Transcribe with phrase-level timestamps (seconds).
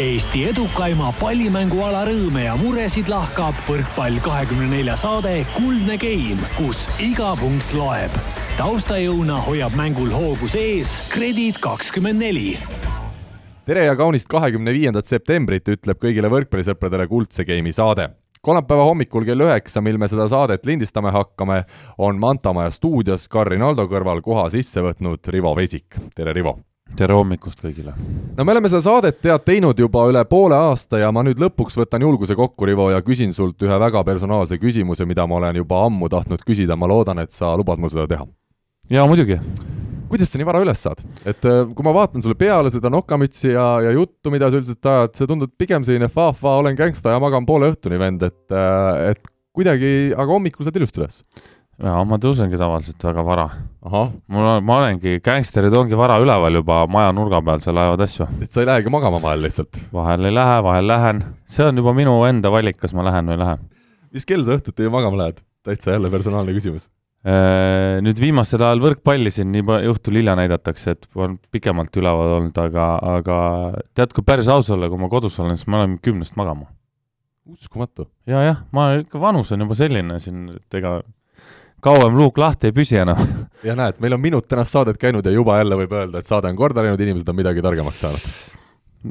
[0.00, 7.34] Eesti edukaima pallimänguala rõõme ja muresid lahkab võrkpall kahekümne nelja saade Kuldne Game, kus iga
[7.36, 8.16] punkt loeb.
[8.56, 12.56] taustajõuna hoiab mängul hoogus ees Kredit kakskümmend neli
[13.68, 18.08] tere ja kaunist kahekümne viiendat septembrit ütleb kõigile võrkpallisõpradele Kuldse Game'i saade.
[18.40, 21.64] kolmapäeva hommikul kell üheksa, mil me seda saadet lindistama hakkame,
[21.98, 26.00] on Mantamaja stuudios Karin Aldo kõrval koha sisse võtnud Rivo Vesik.
[26.16, 26.71] tere, Rivo!
[26.98, 27.94] Tere hommikust kõigile!
[28.36, 31.78] no me oleme seda saadet tead teinud juba üle poole aasta ja ma nüüd lõpuks
[31.80, 35.84] võtan julguse kokku, Rivo, ja küsin sult ühe väga personaalse küsimuse, mida ma olen juba
[35.86, 38.26] ammu tahtnud küsida, ma loodan, et sa lubad mul seda teha.
[38.92, 39.38] jaa, muidugi.
[40.12, 41.00] kuidas sa nii vara üles saad?
[41.24, 44.92] et äh, kui ma vaatan sulle peale seda nokamütsi ja, ja juttu, mida sa üldiselt
[44.94, 49.12] ajad, see tundub pigem selline fa-fa, olen gängsta ja magan poole õhtuni vend, et, äh,
[49.14, 51.22] et kuidagi, aga hommikul saad ilusti üles
[51.82, 53.46] jaa, ma tõusengi tavaliselt väga vara.
[53.82, 58.28] mul on, ma olengi, gängsterid ongi vara üleval juba maja nurga peal, seal ajavad asju.
[58.42, 59.80] et sa ei lähegi magama vahel lihtsalt?
[59.92, 61.22] vahel ei lähe, vahel lähen.
[61.46, 63.56] see on juba minu enda valik, kas ma lähen või ei lähe.
[64.14, 65.42] mis kell sa õhtuti magama lähed?
[65.62, 66.88] täitsa jälle personaalne küsimus.
[67.22, 72.56] Äh, Nüüd viimasel ajal võrkpalli siin nii õhtul hilja näidatakse, et on pikemalt üleval olnud,
[72.58, 73.36] aga, aga
[73.94, 76.66] tead, kui päris aus olla, kui ma kodus olen, siis ma lähen kümnest magama.
[77.46, 78.08] uskumatu.
[78.26, 80.98] ja, jah, ma ikka, vanus on juba selline siin, et ega
[81.82, 83.18] kauem luuk lahti ei püsi enam
[83.68, 86.50] ja näed, meil on minut tänast saadet käinud ja juba jälle võib öelda, et saade
[86.50, 88.30] on korda läinud, inimesed on midagi targemaks saanud.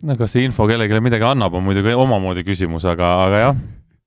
[0.08, 3.62] no kas see info kellelegi midagi annab, on muidugi omamoodi küsimus, aga, aga jah,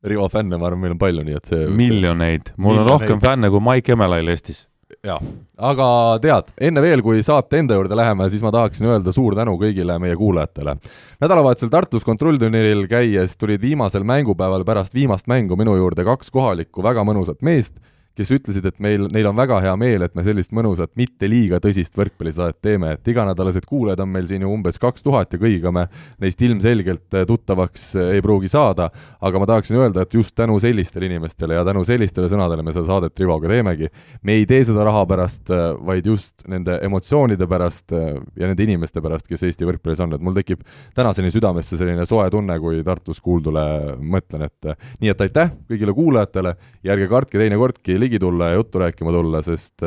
[0.05, 2.91] Rivo fänne, ma arvan, meil on palju, nii et see miljoneid, mul on Miljoneid.
[2.92, 4.67] rohkem fänne kui Mike Emelail Eestis.
[5.05, 5.17] jaa,
[5.57, 5.87] aga
[6.20, 9.97] tead, enne veel, kui saate enda juurde läheme, siis ma tahaksin öelda suur tänu kõigile
[10.01, 10.77] meie kuulajatele.
[11.25, 17.01] nädalavahetusel Tartus kontrollturniiril käies tulid viimasel mängupäeval pärast viimast mängu minu juurde kaks kohalikku väga
[17.01, 17.81] mõnusat meest,
[18.15, 21.59] kes ütlesid, et meil, neil on väga hea meel, et me sellist mõnusat, mitte liiga
[21.62, 25.73] tõsist võrkpallisaadet teeme, et iganädalased kuulajad on meil siin ju umbes kaks tuhat ja kõigiga
[25.75, 25.87] me
[26.23, 28.87] neist ilmselgelt eh, tuttavaks eh, ei pruugi saada,
[29.25, 32.87] aga ma tahaksin öelda, et just tänu sellistele inimestele ja tänu sellistele sõnadele me seda
[32.92, 33.91] saadet Rivoga teemegi.
[34.23, 39.03] me ei tee seda raha pärast, eh, vaid just nende emotsioonide pärast ja nende inimeste
[39.03, 40.63] pärast, kes Eesti võrkpallis on, et mul tekib
[40.95, 43.64] tänaseni südamesse selline soe tunne, kui Tartus kuuldule
[43.98, 44.73] mõtlen, et
[45.03, 46.55] nii et aitäh kõigile kuulajatele.
[46.85, 49.85] Ja ärge kartke teinekordki ligi tulla ja juttu rääkima tulla, sest,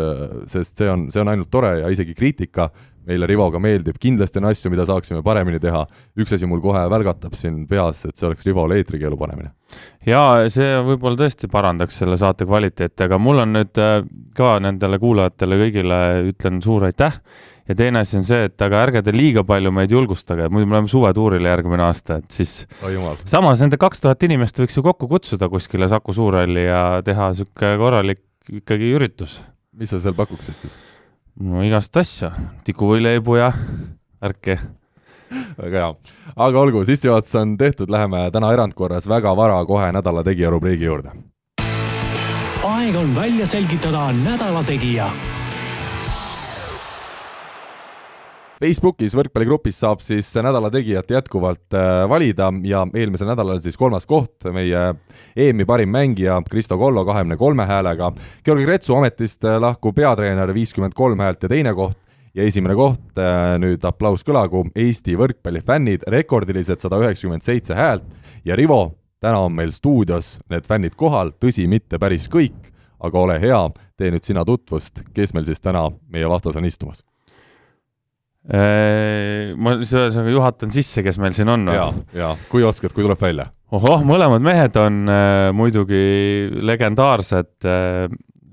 [0.51, 2.69] sest see on, see on ainult tore ja isegi kriitika
[3.07, 5.85] meile Rivoga meeldib, kindlasti on asju, mida saaksime paremini teha,
[6.19, 9.53] üks asi mul kohe välgatab siin peas, et see oleks Rivole eetrikeelu panemine.
[10.07, 14.01] jaa, see võib-olla tõesti parandaks selle saate kvaliteeti, aga mul on nüüd äh,
[14.37, 16.01] ka nendele kuulajatele kõigile
[16.33, 17.21] ütlen suur aitäh
[17.67, 20.77] ja teine asi on see, et aga ärge te liiga palju meid julgustage, muidu me
[20.77, 22.53] läheme suvetuurile järgmine aasta, et siis
[22.93, 23.19] jumal.
[23.27, 27.75] samas nende kaks tuhat inimest võiks ju kokku kutsuda kuskile Saku Suurhalli ja teha niisugune
[27.81, 28.23] korralik
[28.61, 29.41] ikkagi üritus.
[29.77, 30.77] mis sa seal pakuksid siis?
[31.39, 32.31] no igast asju,
[32.65, 33.51] tikuvõileibu ja
[34.21, 34.59] värki.
[35.57, 35.93] väga hea.
[36.35, 41.11] aga olgu, sissejuhatus on tehtud, läheme täna erandkorras väga vara kohe nädala tegija rubriigi juurde.
[42.63, 45.11] aeg on välja selgitada nädala tegija
[48.57, 54.47] Facebookis võrkpalligrupis saab siis nädala tegijat jätkuvalt äh, valida ja eelmisel nädalal siis kolmas koht,
[54.53, 54.95] meie
[55.37, 58.09] EM-i parim mängija Kristo Kollo kahekümne kolme häälega.
[58.45, 61.99] Georgi Kretsu ametist äh, lahkuv peatreener viiskümmend kolm häält ja teine koht.
[62.37, 68.07] Ja esimene koht, äh, nüüd aplaus kõlagu, Eesti võrkpallifännid, rekordilised sada üheksakümmend seitse häält.
[68.45, 72.73] Ja Rivo, täna on meil stuudios need fännid kohal, tõsi, mitte päris kõik,
[73.05, 73.61] aga ole hea,
[73.97, 77.05] tee nüüd sina tutvust, kes meil siis täna meie vastas on istumas
[78.47, 81.67] ma siis ühesõnaga juhatan sisse, kes meil siin on.
[81.73, 83.49] jaa, jaa, kui oskad, kui tuleb välja.
[83.75, 85.99] ohoh, mõlemad mehed on äh, muidugi
[86.63, 88.07] legendaarsed äh,,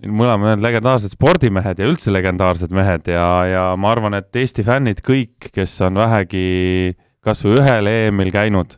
[0.04, 5.04] mõlemad on legendaarsed spordimehed ja üldse legendaarsed mehed ja, ja ma arvan, et Eesti fännid
[5.06, 8.76] kõik, kes on vähegi kas või ühel EM-il käinud,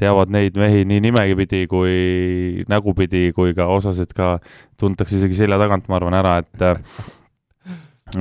[0.00, 4.38] teavad neid mehi nii nimepidi kui nägupidi kui ka osasid ka
[4.80, 6.66] tuntakse isegi selja tagant, ma arvan, ära, et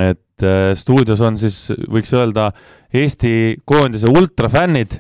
[0.02, 2.52] et äh, stuudios on siis, võiks öelda,
[2.94, 5.00] Eesti koondise ultrafännid.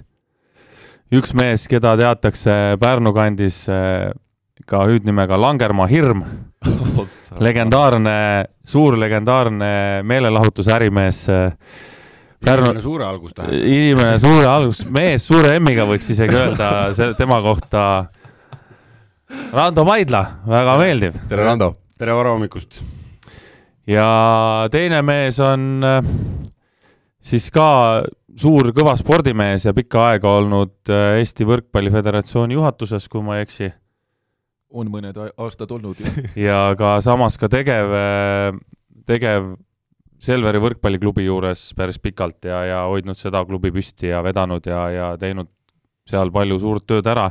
[1.13, 4.09] üks mees, keda teatakse Pärnu kandis äh,
[4.65, 6.23] ka hüüdnimega Langermaa hirm,
[7.39, 11.51] legendaarne, suur legendaarne meelelahutusärimees äh,
[12.43, 13.67] Pärnu- inimene suure algust tähendab.
[13.67, 17.83] inimene suure algus, mees suure M-iga võiks isegi öelda tema kohta.
[19.53, 21.15] Rando Maidla, väga meeldiv.
[21.29, 21.73] tere, Rando!
[21.97, 22.83] tere varahommikust.
[23.89, 24.07] Ja
[24.71, 25.99] teine mees on äh,
[27.23, 28.03] siis ka
[28.39, 33.47] suur kõva spordimees ja pikka aega olnud äh, Eesti Võrkpalli Föderatsiooni juhatuses, kui ma ei
[33.47, 33.71] eksi,
[34.73, 35.99] on mõned aastad olnud
[36.47, 37.93] ja ka samas ka tegev,
[39.05, 39.53] tegev
[40.23, 45.07] Selveri võrkpalliklubi juures päris pikalt ja, ja hoidnud seda klubi püsti ja vedanud ja, ja
[45.19, 45.49] teinud
[46.07, 47.25] seal palju suurt tööd ära.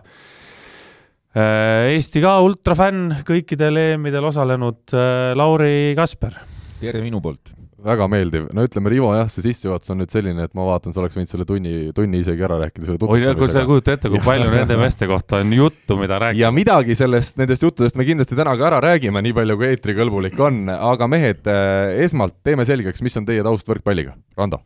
[1.33, 4.93] Eesti ka ultrafänn, kõikidel EM-idel osalenud
[5.39, 6.37] Lauri Kasper.
[6.83, 10.53] tere minu poolt väga meeldiv, no ütleme, Rivo jah, see sissejuhatus on nüüd selline, et
[10.57, 13.33] ma vaatan, sa oleks võinud selle tunni, tunni isegi ära rääkida selle tutvustamisega.
[13.35, 16.45] oi, kui sa ei kujuta ette, kui palju nende meeste kohta on juttu, mida rääkida.
[16.45, 20.39] ja midagi sellest, nendest juttudest me kindlasti täna ka ära räägime, nii palju kui eetrikõlbulik
[20.47, 24.63] on, aga mehed, eh, esmalt teeme selgeks, mis on teie taust võrkpalliga, Rando?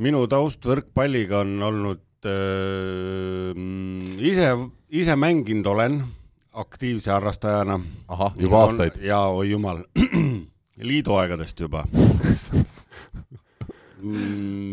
[0.00, 3.56] minu taust võrkpalliga on olnud äh,
[4.30, 4.52] ise,
[4.90, 6.04] ise mänginud olen
[6.52, 7.80] aktiivse harrastajana.
[8.08, 8.92] ahah, juba aastaid?
[9.02, 9.84] jaa, oi jumal
[10.90, 11.84] liidu aegadest juba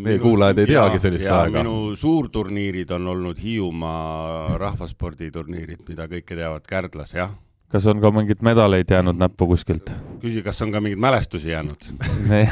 [0.02, 1.62] meie kuulajad ei teagi sellist ja, aega.
[1.62, 7.30] minu suurturniirid on olnud Hiiumaa rahvasporditurniirid, mida kõike teavad Kärdlas, jah.
[7.68, 9.92] kas on ka mingeid medaleid jäänud näppu kuskilt?
[10.22, 11.92] küsi, kas on ka mingeid mälestusi jäänud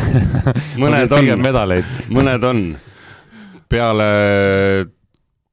[0.83, 1.33] mõned on,
[2.15, 2.69] mõned on.
[3.69, 4.13] peale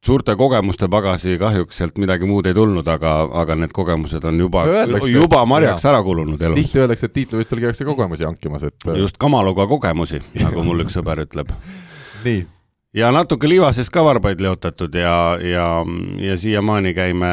[0.03, 3.13] suurte kogemuste pagasi kahjuks sealt midagi muud ei tulnud, aga,
[3.44, 4.65] aga need kogemused on juba,
[5.09, 6.59] juba marjaks ära kulunud elus.
[6.59, 11.23] tihti öeldakse, et tiitlivõistlustel käiakse kogemusi hankimas, et just kamaluga kogemusi, nagu mul üks sõber
[11.23, 11.55] ütleb.
[12.23, 12.44] nii
[12.94, 15.66] ja natuke liivases ka varbaid leotatud ja, ja,
[16.22, 17.31] ja siiamaani käime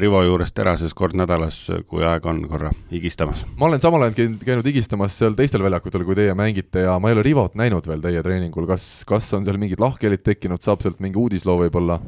[0.00, 3.46] Rivo juures terases kord nädalas, kui aeg on, korra higistamas.
[3.56, 7.16] ma olen samal ajal käinud, higistamas seal teistel väljakutel, kui teie mängite ja ma ei
[7.16, 11.00] ole Rivot näinud veel teie treeningul, kas, kas on seal mingid lahkhelid tekkinud, saab sealt
[11.00, 12.00] mingi uudisloo võib-olla?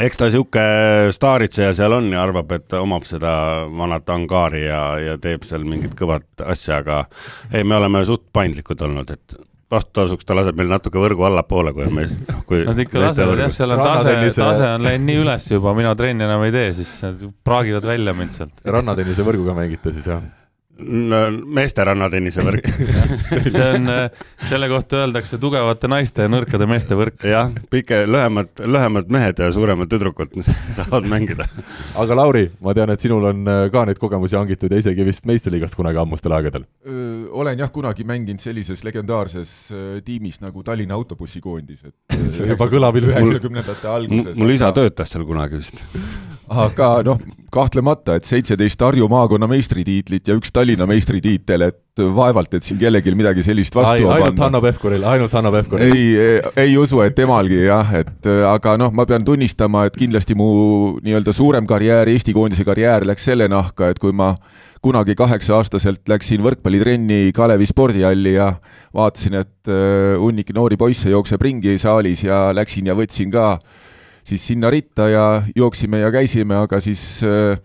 [0.00, 3.32] eks ta niisugune staaritseja seal on ja arvab, et omab seda
[3.68, 7.04] vanat angaari ja, ja teeb seal mingit kõvat asja, aga
[7.52, 9.36] ei, me oleme suht paindlikud olnud, et
[9.72, 12.14] vastutasuks ta laseb meil natuke võrgu allapoole, kui on mees,
[12.48, 15.94] kui Nad ikka lasevad jah, seal on tase, tase on läinud nii üles juba, mina
[15.98, 18.62] trenni enam ei tee, siis nad praagivad välja mind sealt.
[18.76, 20.22] rannatennise võrguga mängite siis jah?
[20.80, 22.68] Meeste rannatennise võrk
[23.52, 23.90] see on,
[24.48, 27.20] selle kohta öeldakse tugevate naiste ja nõrkade meeste võrk.
[27.28, 30.32] jah, pike, lühemad, lühemad mehed ja suuremad tüdrukud
[30.76, 31.46] saavad mängida.
[32.00, 35.28] aga Lauri, ma tean, et sinul on äh, ka neid kogemusi hangitud ja isegi vist
[35.28, 36.66] meistriliigast kunagi ammustel aegadel.
[37.30, 42.98] olen jah, kunagi mänginud sellises legendaarses äh, tiimis nagu Tallinna autobussikoondis, et see juba kõlab
[43.00, 43.20] ilusti.
[43.20, 44.40] üheksakümnendate alguses.
[44.40, 45.84] mul isa töötas seal kunagi vist.
[46.48, 47.20] aga noh,
[47.52, 53.12] kahtlemata, et seitseteist Harju maakonna meistritiitlit ja üks Tallinna meistritiitel, et vaevalt, et siin kellelgi
[53.16, 55.92] midagi sellist vastu Ai, ainult Hanno Pevkuril, ainult Hanno Pevkuril.
[55.92, 60.48] ei, ei usu, et temalgi jah, et aga noh, ma pean tunnistama, et kindlasti mu
[61.04, 64.32] nii-öelda suurem karjäär, Eesti koondise karjäär läks selle nahka, et kui ma
[64.82, 68.48] kunagi kaheksa-aastaselt läksin võrkpallitrenni Kalevi spordihalli ja
[68.96, 69.72] vaatasin, et
[70.18, 73.54] hunnik noori poisse jookseb ringi saalis ja läksin ja võtsin ka
[74.24, 75.26] siis sinna ritta ja
[75.56, 77.58] jooksime ja käisime, aga siis äh,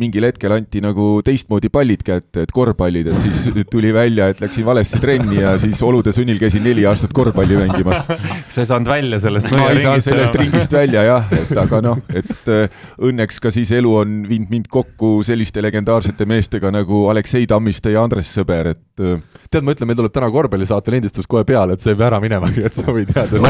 [0.00, 4.64] mingil hetkel anti nagu teistmoodi pallid kätte, et korvpallid, et siis tuli välja, et läksin
[4.66, 8.06] valesti trenni ja siis olude sunnil käisin neli aastat korvpalli mängimas.
[8.52, 12.00] sa ei saanud välja sellest ma ei saanud sellest ringist välja jah, et aga noh,
[12.14, 17.46] et äh, õnneks ka siis elu on viinud mind kokku selliste legendaarsete meestega nagu Aleksei
[17.50, 21.44] Tammiste ja Andres Sõber, et äh, tead, ma ütlen, meil tuleb täna korvpallisaate lindistus kohe
[21.48, 23.42] peale, et sa ei pea ära minemagi, et sa võid jääda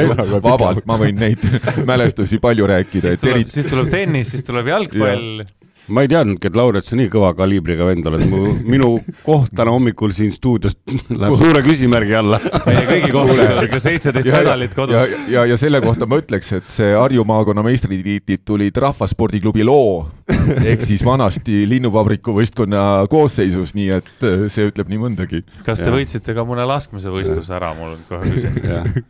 [0.42, 1.42] vabalt, ma võin neid
[1.88, 3.14] mälestusi palju rääkida.
[3.14, 5.42] siis tuleb, siis tuleb tennis, siis tuleb jalgpall
[5.88, 8.90] ma ei teadnudki, et Lauri, et sa nii kõva kaliibriga vend oled, mu, minu
[9.26, 10.76] koht täna hommikul siin stuudios
[11.20, 12.38] läheb suure küsimärgi alla.
[12.66, 14.96] meie kõigi kohta on ikka seitseteist medalit kodus.
[14.96, 20.04] ja, ja, ja selle kohta ma ütleks, et see Harju maakonna meistritiitlid tulid Rahvaspordiklubi loo
[20.72, 25.42] ehk siis vanasti linnuvabriku võistkonna koosseisus, nii et äh, see ütleb nii mõndagi.
[25.66, 25.96] kas te ja.
[25.96, 29.02] võitsite ka mõne laskmise võistluse ära, mul on kohe küsimus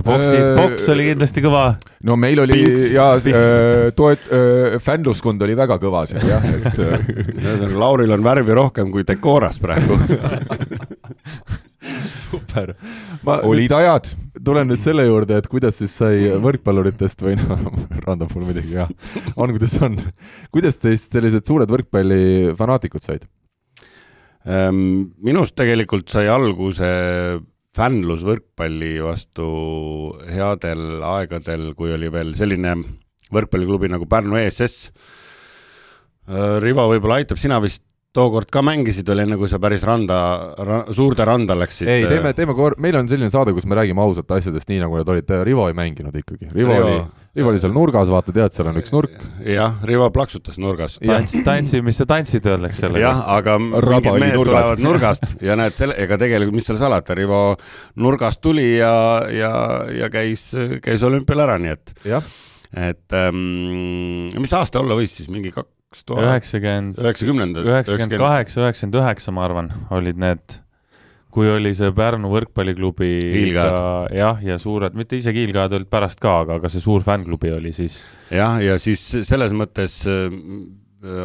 [0.00, 1.64] boksid, boks oli kindlasti kõva.
[2.08, 6.78] no meil oli Pinks, ja äh, toet- äh,, fännluskond oli väga kõva seal jah, et
[6.82, 9.98] ühesõnaga Lauril on värvi rohkem kui Decoras praegu
[12.32, 12.74] super.
[13.24, 14.08] olid ajad.
[14.44, 17.60] tulen nüüd selle juurde, et kuidas siis sai võrkpalluritest või noh,
[18.06, 18.90] randab mul muidugi jah,
[19.36, 19.98] on kuidas on.
[20.54, 23.28] kuidas teist sellised suured võrkpallifanaatikud said?
[24.42, 26.88] Ehm, minust tegelikult sai alguse
[27.76, 29.46] fännlus võrkpalli vastu
[30.28, 32.76] headel aegadel, kui oli veel selline
[33.32, 34.90] võrkpalliklubi nagu Pärnu ESS.
[36.62, 40.16] Rivo võib-olla aitab, sina vist tookord ka mängisid veel, enne kui sa päris randa
[40.60, 41.88] ra,, suurde randa läksid?
[41.88, 44.98] ei, teeme, teeme kor-, meil on selline saade, kus me räägime ausalt asjadest nii, nagu
[44.98, 46.50] need olid, Rivo ei mänginud ikkagi.
[46.52, 46.98] Rivo, oli,
[47.38, 49.16] Rivo oli seal nurgas, vaata, tead, seal on üks nurk.
[49.48, 50.98] jah, Rivo plaksutas nurgas.
[51.00, 53.06] tants, tantsi, mis sa tantsid, öeldakse sellega.
[53.08, 54.52] jah, aga mingid mehed nurgas.
[54.52, 57.42] tulevad nurgast ja näed, selle, ega tegelikult, mis seal salata, Rivo
[58.04, 58.94] nurgast tuli ja,
[59.32, 59.52] ja,
[60.02, 60.50] ja käis,
[60.84, 61.96] käis olümpial ära, nii et
[62.72, 68.64] et ähm, mis aasta olla võis siis, mingi kaks kaks tuhat üheksakümmend, üheksakümnendad, üheksakümmend kaheksa,
[68.64, 70.60] üheksakümmend üheksa, ma arvan, olid need
[71.32, 73.08] kui oli see Pärnu võrkpalliklubi
[73.56, 77.72] jah, ja suured, mitte isegi hiilgajad olid pärast ka, aga, aga see suur fännklubi oli
[77.76, 78.02] siis.
[78.32, 80.28] jah, ja siis selles mõttes äh,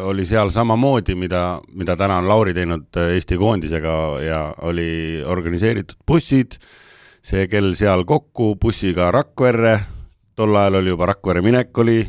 [0.08, 3.94] oli seal samamoodi, mida, mida täna on Lauri teinud äh, Eesti koondisega
[4.24, 6.56] ja oli organiseeritud bussid,
[7.20, 9.76] see kell seal kokku bussiga Rakverre,
[10.38, 12.00] tol ajal oli juba Rakvere minek oli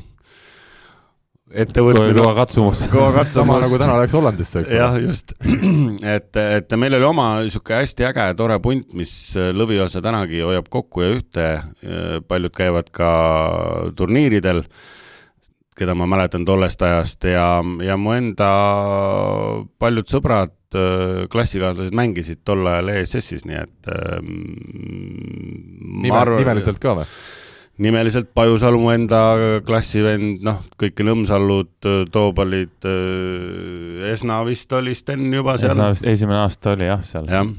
[1.49, 2.13] ettevõtmine.
[2.17, 2.81] kõva katsumus.
[2.91, 3.33] kõva katsumus.
[3.33, 5.33] sama nagu täna läks Hollandisse, eks jah, just.
[6.15, 6.29] et,
[6.59, 11.09] et meil oli oma niisugune hästi äge tore punt, mis lõviosa tänagi hoiab kokku ja
[11.15, 11.49] ühte.
[12.27, 13.09] paljud käivad ka
[13.97, 14.63] turniiridel,
[15.79, 18.49] keda ma mäletan tollest ajast ja, ja mu enda
[19.81, 20.55] paljud sõbrad,
[21.33, 23.93] klassikaaslased mängisid tol ajal ESS-is, nii et
[25.99, 27.07] Nime, arvan, nimeliselt ka või?
[27.79, 29.21] Nimeliselt Pajusalu mu enda
[29.65, 31.71] klassivend, noh, kõik Nõmsallud,
[32.11, 32.87] Toobalid,
[34.11, 35.75] Esna vist oli Sten juba seal.
[35.75, 37.29] Esna vist esimene aasta oli jah, seal.
[37.31, 37.49] jah.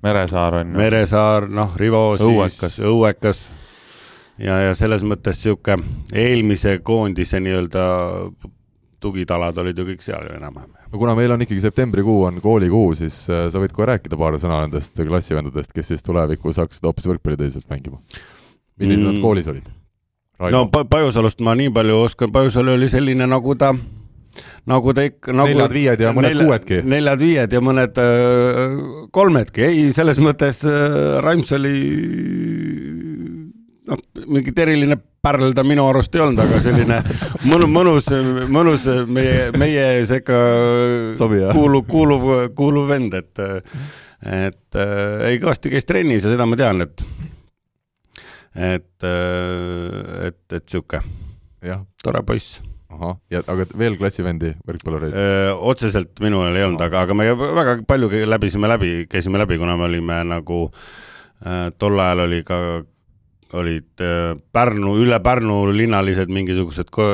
[0.00, 0.70] Meresaar on.
[0.80, 2.78] Meresaar, noh, Rivo õuekas.
[2.78, 3.42] siis, Õuekas.
[4.40, 5.76] ja, ja selles mõttes sihuke
[6.16, 7.84] eelmise koondise nii-öelda
[9.00, 10.72] tugitalad olid ju kõik seal ju enam-vähem.
[10.92, 14.36] no kuna meil on ikkagi septembrikuu on koolikuu, siis äh, sa võid kohe rääkida paar
[14.40, 18.00] sõna nendest klassivendadest, kes siis tulevikus hakkasid hoopis võrkpalli tõsiselt mängima
[18.80, 19.12] millised mm.
[19.12, 19.70] nad koolis olid?
[20.48, 23.74] no Pajusalust ma nii palju oskan, Pajusalu oli selline, nagu ta,
[24.70, 26.80] nagu ta ikka nagu neljad-viied ja mõned nelja, kuuedki?
[26.94, 28.80] neljad-viied ja mõned äh,
[29.12, 31.76] kolmedki, ei, selles mõttes äh, Raims oli
[33.90, 37.02] noh, mingit eriline pärl ta minu arust ei olnud, aga selline
[37.50, 38.12] mõnus, mõnus,
[38.48, 40.38] mõnus meie, meie sekka
[41.18, 43.44] kuuluv, kuuluv, kuuluv vend, et
[44.20, 47.04] et äh, ei, kõvasti käis trennis ja seda ma tean, et
[48.54, 51.02] et, äh, et, et sihuke,
[51.64, 52.60] jah, tore poiss.
[52.90, 55.14] ahah, ja aga veel klassivendi võrkpallureid?
[55.62, 59.86] otseselt minul ei olnud, aga, aga me väga palju läbisime läbi, käisime läbi, kuna me
[59.86, 62.58] olime nagu äh, tol ajal oli ka
[63.52, 67.06] olid äh, Pärnu, üle Pärnu linnalised mingisugused ko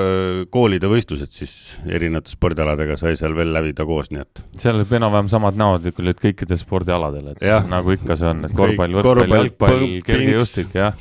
[0.53, 1.55] koolide võistlused, siis
[1.89, 4.43] erinevate spordialadega sai seal veel läbida koos, nii et.
[4.61, 7.63] seal olid enam-vähem samad näod olid kõikidel spordialadel, et ja.
[7.69, 10.97] nagu ikka see on, et korvpall, võrkpall, jalgpall, kergejõustik, jah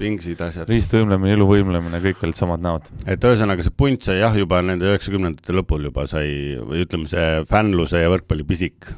[0.00, 0.70] pingsid, asjad.
[0.70, 2.88] riistvõimlemine, iluvõimlemine, kõik olid samad näod.
[3.04, 7.44] et ühesõnaga see punt sai jah, juba nende üheksakümnendate lõpul juba sai, või ütleme, see
[7.50, 8.90] fännluse ja võrkpalli pisik.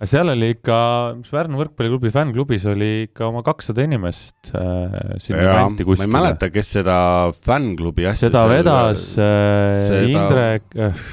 [0.00, 0.80] seal oli ikka,
[1.20, 6.10] mis Pärnu võrkpalliklubi fännklubis oli ikka oma kakssada inimest äh, sinna kanti kuskile.
[6.10, 6.98] ma ei mäleta, kes seda
[7.46, 10.04] fännklubi asja seda vedas äh, seda...
[10.10, 11.08] Indrek äh,,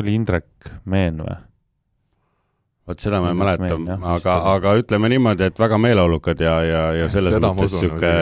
[0.00, 1.36] oli Indrek Meen või?
[2.86, 3.76] Vot seda ma ei mäleta,
[4.14, 8.12] aga, aga ütleme niimoodi, et väga meeleolukad ja, ja, ja selles seda mõttes sihuke,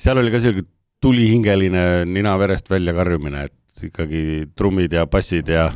[0.00, 0.64] seal oli ka sihuke
[1.04, 4.22] tulihingeline nina verest välja karjumine, et ikkagi
[4.58, 5.70] trummid ja bassid ja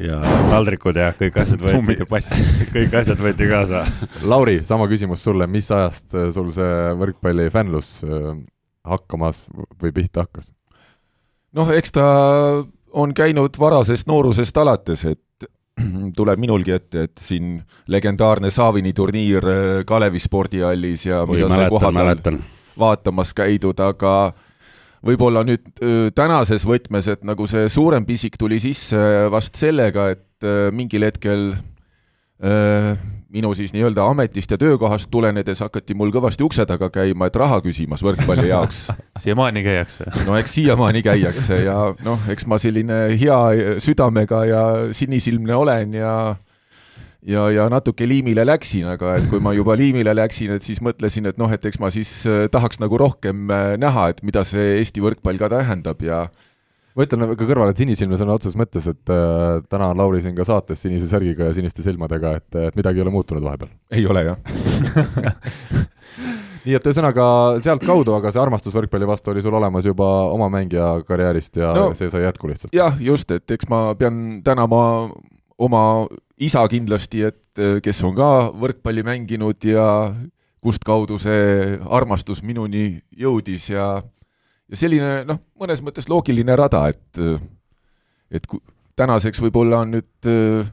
[0.00, 0.18] ja
[0.50, 2.06] taldrikud ja kõik asjad võeti,
[2.74, 3.84] kõik asjad võeti kaasa.
[4.26, 8.32] Lauri, sama küsimus sulle, mis ajast äh, sul see võrkpalli fännlus äh,
[8.88, 9.44] hakkamas
[9.82, 10.52] või pihta hakkas?
[11.54, 12.06] noh, eks ta
[12.94, 15.20] on käinud varasest noorusest alates, et
[16.18, 17.58] tuleb minulgi ette, et siin
[17.90, 22.42] legendaarne Saavini turniir äh, Kalevi spordihallis ja Oi, mida sai kohapeal
[22.78, 24.34] vaatamas käidud, aga
[25.04, 28.98] võib-olla nüüd äh, tänases võtmes, et nagu see suurem pisik tuli sisse
[29.32, 31.52] vast sellega, et äh, mingil hetkel
[33.34, 37.60] minu siis nii-öelda ametist ja töökohast tulenedes hakati mul kõvasti ukse taga käima, et raha
[37.64, 38.86] küsimas võrkpalli jaoks
[39.24, 40.08] siiamaani käiakse?
[40.28, 43.40] no eks siiamaani käiakse ja noh, eks ma selline hea
[43.82, 44.64] südamega ja
[44.94, 46.14] sinisilmne olen ja
[47.24, 51.28] ja, ja natuke liimile läksin, aga et kui ma juba liimile läksin, et siis mõtlesin,
[51.30, 54.78] et noh, et eks ma siis äh, tahaks nagu rohkem äh, näha, et mida see
[54.80, 56.26] Eesti võrkpall ka tähendab ja
[56.94, 60.36] ma ütlen ka kõrvale, et sinisilmne sõna otseses mõttes, et äh, täna on Lauri siin
[60.36, 63.72] ka saates sinise särgiga ja siniste silmadega, et, et midagi ei ole muutunud vahepeal.
[63.94, 64.38] ei ole jah
[66.64, 67.26] nii et ühesõnaga
[67.64, 71.90] sealtkaudu, aga see armastus võrkpalli vastu oli sul olemas juba oma mängija karjäärist ja no,
[71.98, 72.72] see sai jätku lihtsalt?
[72.76, 74.84] jah, just, et eks ma pean tänama
[75.60, 75.82] oma
[76.40, 79.86] isa kindlasti, et kes on ka võrkpalli mänginud ja
[80.64, 83.98] kustkaudu see armastus minuni jõudis ja
[84.74, 87.22] ja selline noh, mõnes mõttes loogiline rada, et
[88.34, 88.48] et
[88.98, 90.72] tänaseks võib-olla on nüüd äh,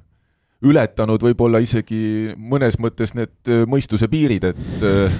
[0.61, 5.17] ületanud võib-olla isegi mõnes mõttes need äh, mõistuse piirid, et äh,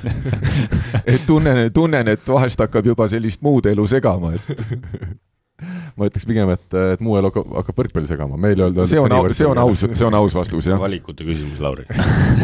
[1.16, 4.66] et tunnen, tunnen, et vahest hakkab juba sellist muud elu segama, et
[5.98, 6.66] ma ütleks pigem, et,
[6.96, 10.18] et muu elu hakkab, võrkpalli segama, meil öeldakse see on, see on aus, see on
[10.18, 10.82] aus vastus, jah.
[10.82, 11.88] valikute küsimus, Lauri.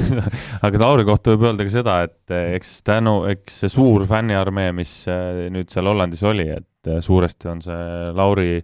[0.65, 4.99] Aga Lauri kohta võib öelda ka seda, et eks tänu, eks see suur fänniarmee, mis
[5.11, 7.83] äh, nüüd seal Hollandis oli, et äh, suuresti on see
[8.17, 8.61] Lauri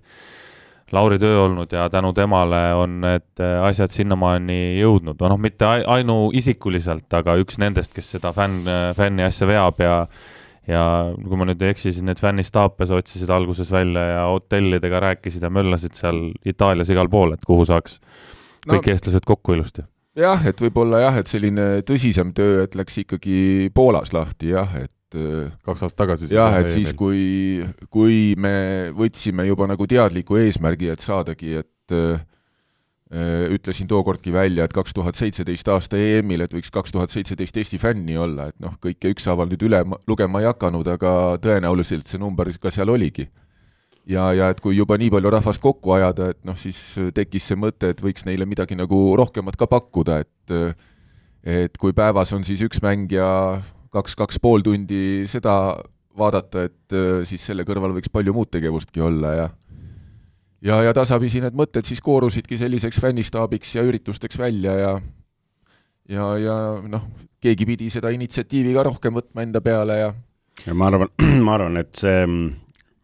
[0.94, 7.34] Lauri töö olnud ja tänu temale on need asjad sinnamaani jõudnud, noh, mitte ainuisikuliselt, aga
[7.42, 9.96] üks nendest, kes seda fänn, fänni asja veab ja
[10.70, 10.84] ja
[11.18, 15.44] kui ma nüüd ei eksi, siis need fännistaape sa otsisid alguses välja ja hotellidega rääkisid
[15.44, 18.00] ja möllasid seal Itaalias igal pool, et kuhu saaks
[18.64, 19.84] kõik no, eestlased kokku ilusti.
[20.20, 24.92] jah, et võib-olla jah, et selline tõsisem töö, et läks ikkagi Poolas lahti jah, et
[25.14, 26.32] kaks aastat tagasi.
[26.34, 27.62] jah, et siis, kui,
[27.94, 32.20] kui me võtsime juba nagu teadliku eesmärgi, et saadagi, et Äh,
[33.14, 37.78] ütlesin tookordki välja, et kaks tuhat seitseteist aasta EM-il, et võiks kaks tuhat seitseteist Eesti
[37.78, 41.12] fänni olla, et noh, kõike ükshaaval nüüd üle lugema ei hakanud, aga
[41.44, 43.28] tõenäoliselt see number ka seal oligi.
[44.10, 46.80] ja, ja et kui juba nii palju rahvast kokku ajada, et noh, siis
[47.14, 50.58] tekkis see mõte, et võiks neile midagi nagu rohkemat ka pakkuda, et
[51.44, 55.76] et kui päevas on siis üks mäng ja kaks, kaks pool tundi seda
[56.18, 56.96] vaadata, et
[57.28, 59.50] siis selle kõrval võiks palju muud tegevustki olla ja
[60.64, 64.94] ja, ja tasapisi need mõtted siis koorusidki selliseks fännistaabiks ja üritusteks välja ja
[66.10, 66.56] ja, ja
[66.88, 67.08] noh,
[67.44, 70.14] keegi pidi seda initsiatiivi ka rohkem võtma enda peale ja
[70.68, 71.12] ja ma arvan,
[71.46, 72.50] ma arvan, et see mm,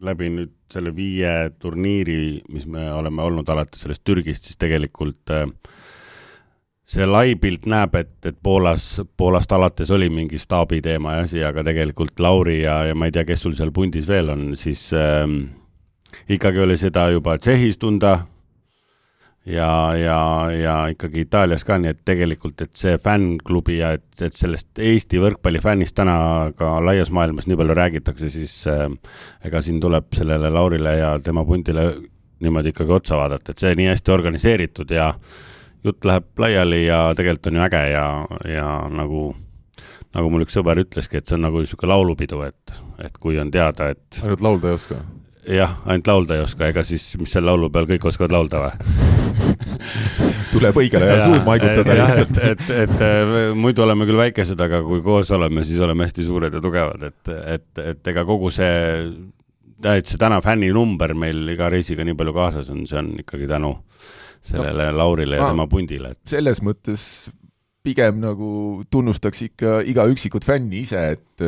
[0.06, 5.48] läbi nüüd selle viie turniiri, mis me oleme olnud alates sellest Türgist, siis tegelikult äh,
[6.90, 11.42] see lai pilt näeb, et, et Poolas, Poolast alates oli mingi staabi teema ja asi,
[11.46, 14.88] aga tegelikult Lauri ja, ja ma ei tea, kes sul seal pundis veel on, siis
[14.94, 15.26] äh,
[16.28, 18.18] ikkagi oli seda juba Tšehhis tunda
[19.46, 24.36] ja, ja, ja ikkagi Itaalias ka, nii et tegelikult, et see fännklubi ja et, et
[24.36, 26.16] sellest Eesti võrkpallifännist täna
[26.56, 28.86] ka laias maailmas nii palju räägitakse, siis äh,
[29.44, 31.92] ega siin tuleb sellele Laurile ja tema pundile
[32.40, 35.12] niimoodi ikkagi otsa vaadata, et see nii hästi organiseeritud ja
[35.84, 38.04] jutt läheb laiali ja tegelikult on ju äge ja,
[38.48, 39.30] ja nagu
[40.16, 43.50] nagu mul üks sõber ütleski, et see on nagu niisugune laulupidu, et, et kui on
[43.54, 45.00] teada, et ainult laulda ei oska?
[45.48, 49.08] Jah, ainult laulda ei oska, ega siis, mis seal laulu peal kõik oskavad laulda või
[50.54, 52.38] tuleb õigele ajal suud maigutada lihtsalt.
[52.38, 56.26] et, et, et, et muidu oleme küll väikesed, aga kui koos oleme, siis oleme hästi
[56.26, 58.70] suured ja tugevad, et, et, et ega kogu see,
[59.80, 63.74] et see täna fänninumber meil iga reisiga nii palju kaasas on, see on ikkagi tänu
[64.44, 66.22] sellele no, Laurile ja ma, tema pundile et....
[66.32, 67.02] selles mõttes
[67.84, 68.50] pigem nagu
[68.92, 71.44] tunnustaks ikka iga üksikut fänni ise, et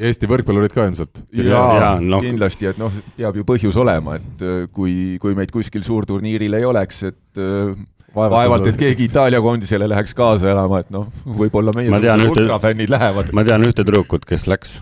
[0.00, 1.22] Eesti võrkpallurid ka ilmselt.
[1.36, 2.22] jaa, no.
[2.24, 6.64] kindlasti, et noh, peab ju põhjus olema, et äh, kui, kui meid kuskil suurturniiril ei
[6.68, 7.74] oleks, et äh,
[8.14, 11.92] vaevalt, vaevalt, et keegi Itaalia koondisele läheks kaasa elama, et noh, võib-olla meie
[12.28, 13.34] ultrafännid lähevad.
[13.36, 14.80] ma tean ühte tüdrukut, kes läks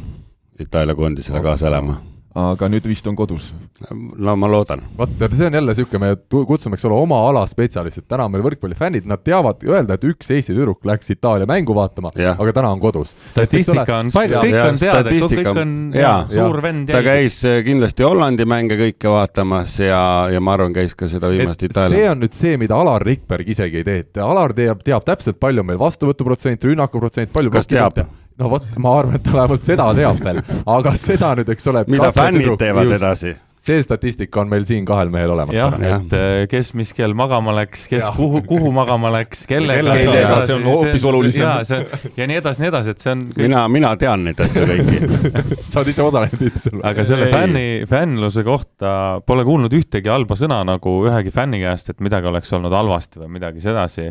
[0.60, 1.98] Itaalia koondisele kaasa elama
[2.38, 3.50] aga nüüd vist on kodus.
[3.90, 4.82] no ma loodan.
[4.98, 8.44] vot, see on jälle niisugune, me kutsume, eks ole, oma ala spetsialistid, täna on meil
[8.46, 12.82] võrkpallifännid, nad teavad öelda, et üks Eesti tüdruk läks Itaalia mängu vaatama, aga täna on
[12.82, 13.16] kodus.
[13.26, 18.46] statistika on kõik on teada, kõik on ja, suur vend ta käis äh, kindlasti Hollandi
[18.48, 21.98] mänge kõike vaatamas ja, ja ma arvan, käis ka seda viimast Itaalia.
[21.98, 25.42] see on nüüd see, mida Alar Rikberg isegi ei tee, et Alar teab, teab täpselt,
[25.42, 28.04] palju meil vastuvõtuprotsent, rünnakuprotsent, palju kas teab?
[28.40, 30.42] No vot, ma arvan, et ta vähemalt seda teab veel,
[30.78, 31.84] aga seda nüüd, eks ole.
[31.90, 33.36] mida fännid tüdruk, teevad just, edasi?
[33.60, 35.52] see statistika on meil siin kahel mehel olemas.
[35.58, 38.12] jah, et äh, kes mis kell magama läks, kes ja.
[38.16, 39.96] kuhu, kuhu magama läks, kellega.
[39.98, 41.44] kellega, see on hoopis olulisem.
[41.44, 43.42] ja see on ja nii edasi, nii edasi, et see on kõik....
[43.44, 45.02] mina, mina tean neid asju kõiki
[45.70, 46.80] sa oled ise osalenud seal.
[46.88, 47.34] aga selle ei.
[47.36, 48.94] fänni, fännluse kohta
[49.28, 53.34] pole kuulnud ühtegi halba sõna nagu ühegi fänni käest, et midagi oleks olnud halvasti või
[53.36, 54.08] midagi sedasi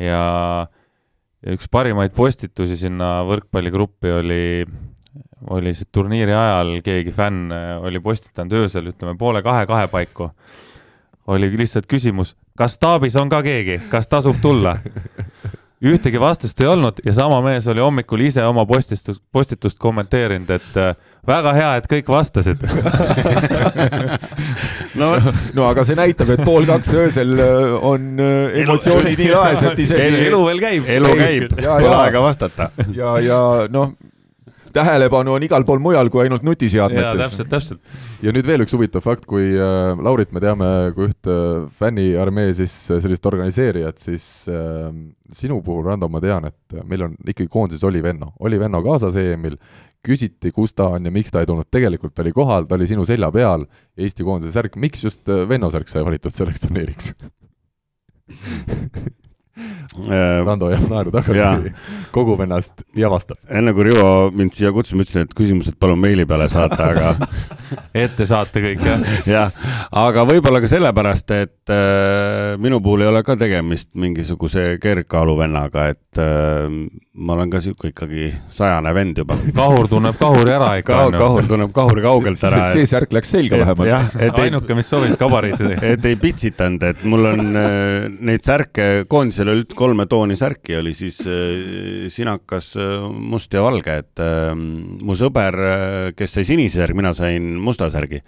[0.00, 0.24] ja
[1.44, 4.44] ja üks parimaid postitusi sinna võrkpalligruppi oli,
[5.52, 10.30] oli see turniiri ajal keegi fänn oli postitanud öösel, ütleme poole kahe-kahe paiku.
[11.26, 14.78] oli lihtsalt küsimus, kas staabis on ka keegi, kas tasub tulla?
[15.84, 20.78] ühtegi vastust ei olnud ja sama mees oli hommikul ise oma postistust, postitust kommenteerinud, et
[20.80, 20.94] äh,
[21.26, 22.64] väga hea, et kõik vastasid
[25.00, 25.10] no,
[25.58, 29.84] no aga see näitab, et pool kaks öösel äh, on äh, emotsioonid nii laes, et
[29.84, 30.88] isegi elu veel käib.
[30.96, 32.70] elu käib, pole aega vastata.
[32.96, 33.92] ja, ja noh
[34.76, 37.22] tähelepanu on igal pool mujal kui ainult nutiseadmetes.
[37.22, 37.98] täpselt, täpselt.
[38.24, 42.54] ja nüüd veel üks huvitav fakt, kui äh, Laurit me teame kui ühte äh, fänniarmee
[42.56, 44.90] siis äh, sellist organiseerijat, siis äh,
[45.34, 49.16] sinu puhul, Rando, ma tean, et meil on ikkagi koondises oli Venno, oli Venno kaasas
[49.20, 49.58] EM-il,
[50.06, 53.06] küsiti, kus ta on ja miks ta ei tulnud, tegelikult oli kohal, ta oli sinu
[53.08, 53.66] selja peal,
[53.98, 57.14] Eesti koondise särk, miks just äh, Venno särk sai valitud selleks turniiriks?
[58.26, 59.12] Äh,
[60.44, 61.70] Rando jääb naeru tagasi,
[62.12, 63.38] kogub ennast ja vastab.
[63.48, 67.30] enne kui Rivo mind siia kutsus, ma ütlesin, et küsimused palun meili peale saata, aga
[68.04, 69.06] ette saate kõik, jah?
[69.30, 69.56] jah,
[69.96, 76.20] aga võib-olla ka sellepärast, et äh, minu puhul ei ole ka tegemist mingisuguse kergkaaluvennaga, et
[76.20, 76.68] äh,
[77.16, 79.38] ma olen ka sihuke ikkagi sajane vend juba.
[79.56, 81.08] kahur tunneb kahuri ära ikka Ka,.
[81.16, 82.66] kahur tunneb kahuri kaugelt ära.
[82.76, 84.44] see särk läks selga vähemalt.
[84.44, 85.80] ainuke, mis sobis kabariitidega.
[85.94, 90.92] et ei pitsitanud, et mul on äh, neid särke, koondisel oli kolme tooni särki, oli
[90.96, 94.22] siis äh, sinakas, äh, must ja valge, et
[94.56, 95.58] mu sõber,
[96.16, 98.22] kes sai sinise särgi, mina sain musta särgi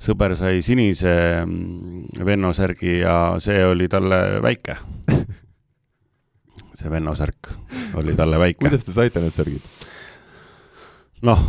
[0.00, 1.12] sõber sai sinise
[1.44, 4.76] mm, Venno särgi ja see oli talle väike
[6.80, 7.50] see Venno särk
[8.00, 8.58] oli talle väike.
[8.62, 9.66] kuidas te saite need särgid?
[11.28, 11.42] noh,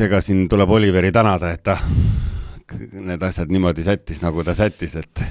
[0.00, 1.76] ega siin tuleb Oliveri tänada, et ta
[2.96, 5.22] need asjad niimoodi sättis, nagu ta sättis, et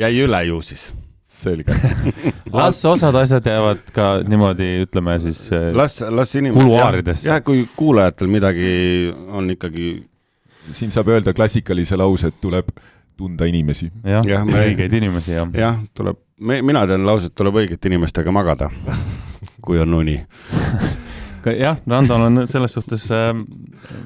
[0.00, 0.90] jäi üle ju siis
[1.30, 1.74] selge
[2.58, 7.28] las osad asjad jäävad ka niimoodi, ütleme siis eh, las, las inimesed kuluaaridesse.
[7.28, 8.72] jah, kui kuulajatel midagi
[9.28, 9.92] on ikkagi
[10.76, 12.72] siin saab öelda klassikalise lause, et tuleb
[13.20, 13.90] tunda inimesi.
[14.04, 15.48] jah ja, ja, õigeid inimesi, jah.
[15.54, 18.70] jah, tuleb me, mina tean lauset, tuleb õigete inimestega magada,
[19.64, 20.18] kui on uni
[21.46, 23.32] jah, Randol on selles suhtes äh....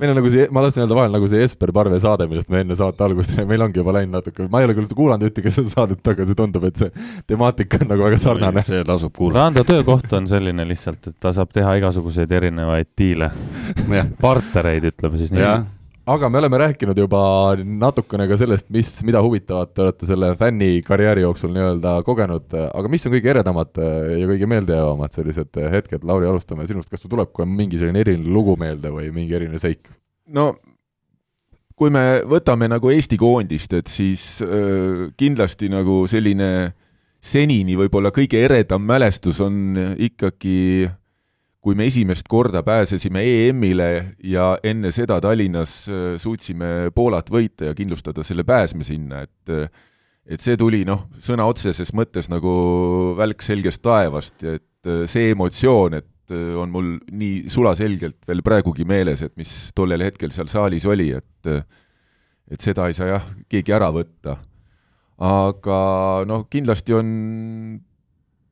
[0.00, 2.62] meil on nagu see, ma tahtsin öelda vahel nagu see Jesper Parve saade, millest me
[2.64, 5.72] enne saate algust, meil ongi juba läinud natuke, ma ei ole küll kuulanud ühtegi seda
[5.72, 8.66] saadet, aga see tundub, et see temaatika on nagu väga sarnane.
[8.66, 9.44] see tasub kuulata.
[9.44, 13.30] Rando töökoht on selline lihtsalt, et ta saab teha igasuguseid erinevaid diile.
[14.20, 15.48] Partnereid, ütleme siis nii
[16.06, 17.22] aga me oleme rääkinud juba
[17.64, 23.06] natukene ka sellest, mis, mida huvitavat te olete selle fännikarjääri jooksul nii-öelda kogenud, aga mis
[23.08, 27.48] on kõige eredamad ja kõige meeldejäävamad sellised hetked, Lauri, alustame sinust, kas sul tuleb kohe
[27.48, 29.88] mingi selline eriline lugu meelde või mingi eriline seik?
[30.34, 30.52] no
[31.78, 36.50] kui me võtame nagu Eesti koondist, et siis äh, kindlasti nagu selline
[37.24, 40.92] senini võib-olla kõige eredam mälestus on ikkagi äh,
[41.64, 43.88] kui me esimest korda pääsesime EM-ile
[44.28, 49.68] ja enne seda Tallinnas äh, suutsime Poolat võita ja kindlustada selle pääsme sinna, et äh,
[50.24, 52.52] et see tuli noh, sõna otseses mõttes nagu
[53.18, 59.20] välk selgest taevast et äh, see emotsioon, et on mul nii sulaselgelt veel praegugi meeles,
[59.26, 61.50] et mis tollel hetkel seal saalis oli, et
[62.48, 64.38] et seda ei saa jah, keegi ära võtta.
[65.20, 65.76] aga
[66.24, 67.10] noh, kindlasti on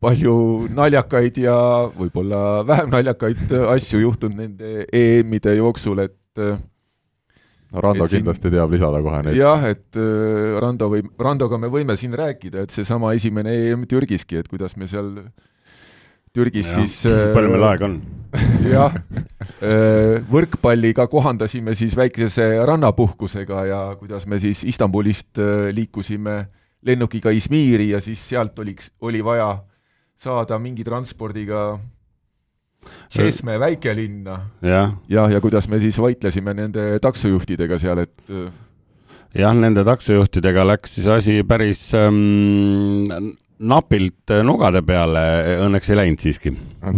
[0.03, 0.35] palju
[0.75, 1.57] naljakaid ja
[1.95, 6.19] võib-olla vähem naljakaid asju juhtunud nende EM-ide jooksul, et
[7.73, 9.39] no Rando siin, kindlasti teab lisada kohe neid.
[9.39, 14.41] jah, et äh, Rando või, Randoga me võime siin rääkida, et seesama esimene EM Türgiski,
[14.43, 15.15] et kuidas me seal
[16.33, 16.99] Türgis ja, siis
[17.35, 17.99] palju meil aega on?
[18.75, 18.95] jah,
[19.61, 26.47] äh, võrkpalliga kohandasime siis väikese rannapuhkusega ja kuidas me siis Istanbulist äh, liikusime
[26.83, 29.53] lennukiga Izmiri ja siis sealt oliks, oli vaja
[30.23, 31.73] saada mingi transpordiga
[33.13, 34.39] Šesme väikelinna.
[34.63, 38.49] ja, ja, ja kuidas me siis võitlesime nende taksojuhtidega seal, et äh,
[39.39, 43.05] jah, nende taksojuhtidega läks siis asi päris ähm,
[43.63, 45.23] napilt nugade peale,
[45.69, 46.55] õnneks ei läinud siiski.
[46.55, 46.93] No,.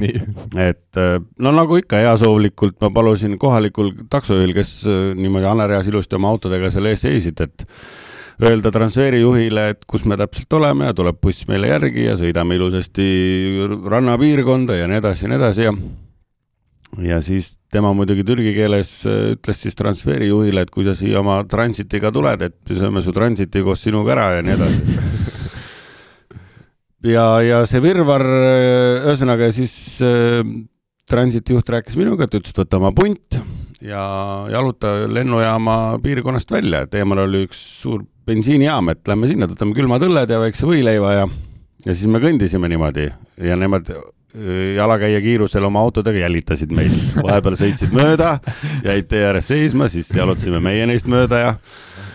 [0.68, 6.16] et äh, no nagu ikka heasoovlikult ma palusin kohalikul taksojuhil, kes äh, niimoodi hanereas ilusti
[6.16, 7.68] oma autodega seal ees seisid, et
[8.42, 13.06] öelda transfeerijuhile, et kus me täpselt oleme ja tuleb buss meile järgi ja sõidame ilusasti
[13.90, 15.76] rannapiirkonda ja nii edasi ja nii edasi ja
[17.02, 21.40] ja siis tema muidugi türgi keeles äh, ütles siis transfeerijuhile, et kui sa siia oma
[21.50, 24.98] transitiga tuled, et me sööme su transiti koos sinuga ära ja nii edasi.
[27.14, 29.74] ja, ja see virvarr, äh, ühesõnaga siis
[30.06, 30.42] äh,
[31.10, 33.40] transitijuht rääkis minuga, et ütles, et võta oma punt
[33.84, 34.04] ja
[34.52, 40.04] jaluta lennujaama piirkonnast välja, et eemal oli üks suur bensiinijaam, et lähme sinna, võtame külmad
[40.06, 41.28] õlled ja väikse võileiva ja,
[41.84, 43.08] ja siis me kõndisime niimoodi
[43.44, 44.04] ja nemad äh,
[44.78, 48.38] jalakäija kiirusel oma autodega jälitasid meid, vahepeal sõitsid mööda,
[48.86, 51.54] jäid tee ääres seisma, siis jalutasime meie neist mööda ja.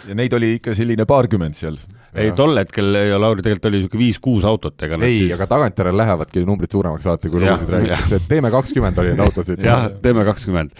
[0.09, 1.79] ja neid oli ikka selline paarkümmend seal
[2.13, 2.89] ei, tol hetkel
[3.21, 7.31] Lauri, tegelikult oli niisugune viis-kuus autot, ega ei siis..., aga tagantjärele lähevadki numbrid suuremaks alati,
[7.31, 9.61] kui lugusid räägitakse, et teeme kakskümmend oli neid autosid.
[9.65, 10.73] jah, teeme kakskümmend.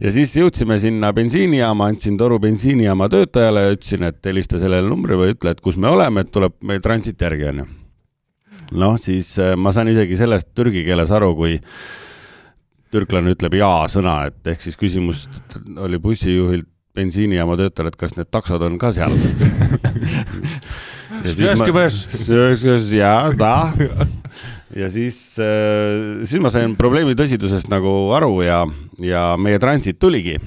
[0.00, 5.20] ja siis jõudsime sinna bensiinijaama, andsin toru bensiinijaama töötajale ja ütlesin, et helista sellele numbrile
[5.20, 7.68] või ütle, et kus me oleme, et tuleb meil transit järgi, onju.
[8.80, 11.60] noh, siis äh, ma saan isegi sellest türgi keeles aru, kui
[12.90, 15.28] türklane ütleb jaa-sõna, et ehk siis küsimus
[15.78, 19.14] oli bussijuhilt bensiinijaama töötajale, et kas need taksod on ka seal
[22.96, 23.72] ja da.
[24.76, 28.62] ja siis, äh, siis ma sain probleemi tõsidusest nagu aru ja,
[29.02, 30.38] ja meie transit tuligi.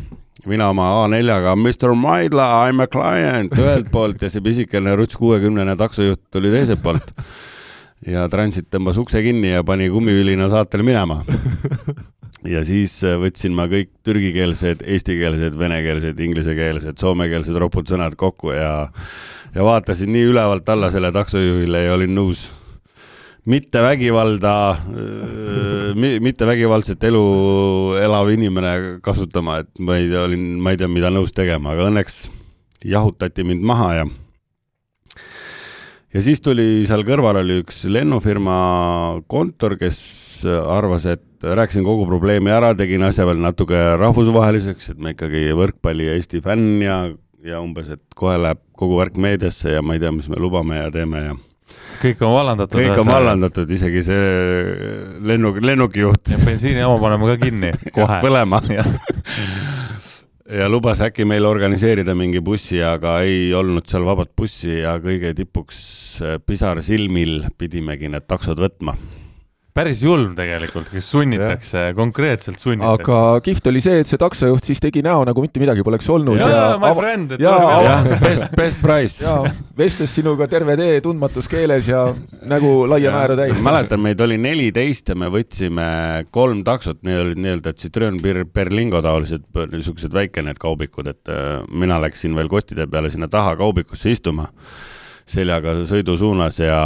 [0.46, 5.16] mina oma A4-ga, Mr Maidla, I m a client ühelt poolt ja see pisikene ruts
[5.16, 7.14] kuuekümnene taksojuht tuli teiselt poolt.
[8.08, 11.22] ja transit tõmbas ukse kinni ja pani kummivilina saatele minema
[12.48, 18.90] ja siis äh, võtsin ma kõik türgikeelsed, eestikeelsed, venekeelsed, inglisekeelsed, soomekeelsed ropud sõnad kokku ja,
[19.54, 22.48] ja vaatasin nii ülevalt alla selle taksojuhile ja olin nõus,
[23.46, 24.54] mitte vägivalda,
[26.24, 27.24] mitte vägivaldset elu
[28.02, 31.90] elav inimene kasutama, et ma ei tea, olin, ma ei tea, mida nõus tegema, aga
[31.92, 32.26] õnneks
[32.88, 34.06] jahutati mind maha ja
[36.14, 38.58] ja siis tuli seal kõrval oli üks lennufirma
[39.32, 40.00] kontor, kes
[40.46, 46.08] arvas, et rääkisin kogu probleemi ära, tegin asja veel natuke rahvusvaheliseks, et ma ikkagi võrkpalli
[46.10, 46.98] ja Eesti fänn ja,
[47.44, 50.80] ja umbes, et kohe läheb kogu värk meediasse ja ma ei tea, mis me lubame
[50.80, 51.34] ja teeme ja
[52.04, 52.80] kõik on vallandatud.
[52.80, 54.28] kõik on vallandatud, isegi see
[55.28, 56.34] lennuk, lennukijuht.
[56.46, 58.62] bensiinijaama paneme ka kinni kohe põlema
[60.60, 65.34] ja lubas äkki meil organiseerida mingi bussi, aga ei olnud seal vabat bussi ja kõige
[65.38, 65.84] tipuks
[66.46, 68.96] pisar silmil pidimegi need taksod võtma
[69.74, 73.10] päris julm tegelikult, kes sunnitakse, konkreetselt sunnitakse.
[73.10, 76.38] aga kihvt oli see, et see taksojuht siis tegi näo, nagu mitte midagi poleks olnud.
[76.38, 77.56] ja, ja, my friend, et ja,
[78.22, 79.34] best, best price.
[79.78, 82.06] vestles sinuga terve tee tundmatus keeles ja
[82.50, 83.58] nägu laia määra täis.
[83.66, 85.90] mäletan, meid oli neliteist ja me võtsime
[86.34, 88.22] kolm taksot, need olid nii-öelda Citroen
[88.54, 93.58] Berlingo taolised, niisugused väike need kaubikud, et äh, mina läksin veel kostide peale sinna taha
[93.58, 94.52] kaubikusse istuma
[95.30, 96.80] seljaga sõidu suunas ja,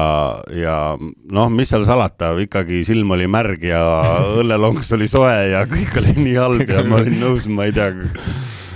[0.54, 3.82] ja noh, mis seal salata, ikkagi silm oli märg ja
[4.42, 7.90] õllelonks oli soe ja kõik oli nii halb ja ma olin nõus, ma ei tea.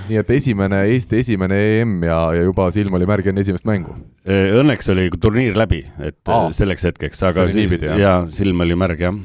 [0.10, 3.96] nii et esimene, Eesti esimene EM ja, ja juba silm oli märg enne esimest mängu?
[4.26, 9.22] Õnneks oli turniir läbi, et Aa, selleks hetkeks, aga niipidi, ja silm oli märg jah,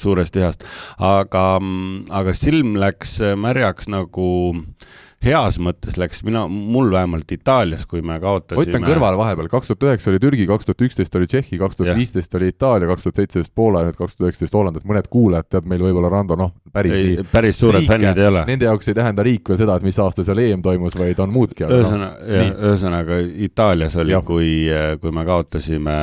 [0.00, 0.64] suurest tühjast,
[1.02, 1.44] aga,
[2.14, 8.16] aga silm läks märjaks nagu äh, heas mõttes läks, mina, mul vähemalt Itaalias, kui me
[8.22, 8.56] kaotasime.
[8.56, 11.76] ma ütlen kõrvale vahepeal, kaks tuhat üheksa oli Türgi, kaks tuhat üksteist oli Tšehhi, kaks
[11.76, 14.86] tuhat viisteist oli Itaalia, kaks tuhat seitseteist Poola ja nüüd kaks tuhat üheksateist Holland, et
[14.88, 17.26] mõned kuulajad teavad meil võib-olla Rando, noh, päris ei, nii.
[17.34, 18.44] päris suured riike, fännid ei ole.
[18.48, 21.36] Nende jaoks ei tähenda riik veel seda, et mis aasta seal EM toimus, vaid on
[21.36, 21.68] muudki.
[21.68, 24.50] ühesõnaga no,, ühesõnaga Itaalias oli, kui,
[25.04, 25.98] kui me kaotasime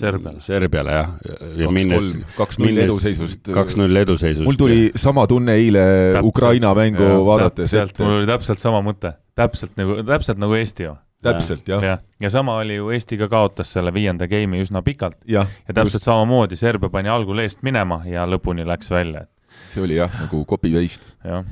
[0.00, 1.12] Serbiale, Serbiale jah,
[1.60, 3.52] ja minnes kaks-null eduseisust.
[3.52, 4.48] kaks-null eduseisust.
[4.48, 5.84] mul tuli sama tunne eile
[6.16, 6.32] Täpselt.
[6.32, 7.76] Ukraina mängu ja, vaadates.
[8.00, 10.94] mul oli täpselt sama mõte täpselt nagu, täpselt nagu Eesti ju.
[11.22, 11.82] täpselt, jah.
[11.82, 15.18] ja, ja sama oli ju, Eesti ka kaotas selle viienda game'i üsna pikalt.
[15.28, 16.08] ja, ja täpselt just.
[16.08, 19.26] samamoodi, Serbia pani algul eest minema ja lõpuni läks välja.
[19.74, 21.16] see oli jah, nagu copy-paste.
[21.24, 21.44] jah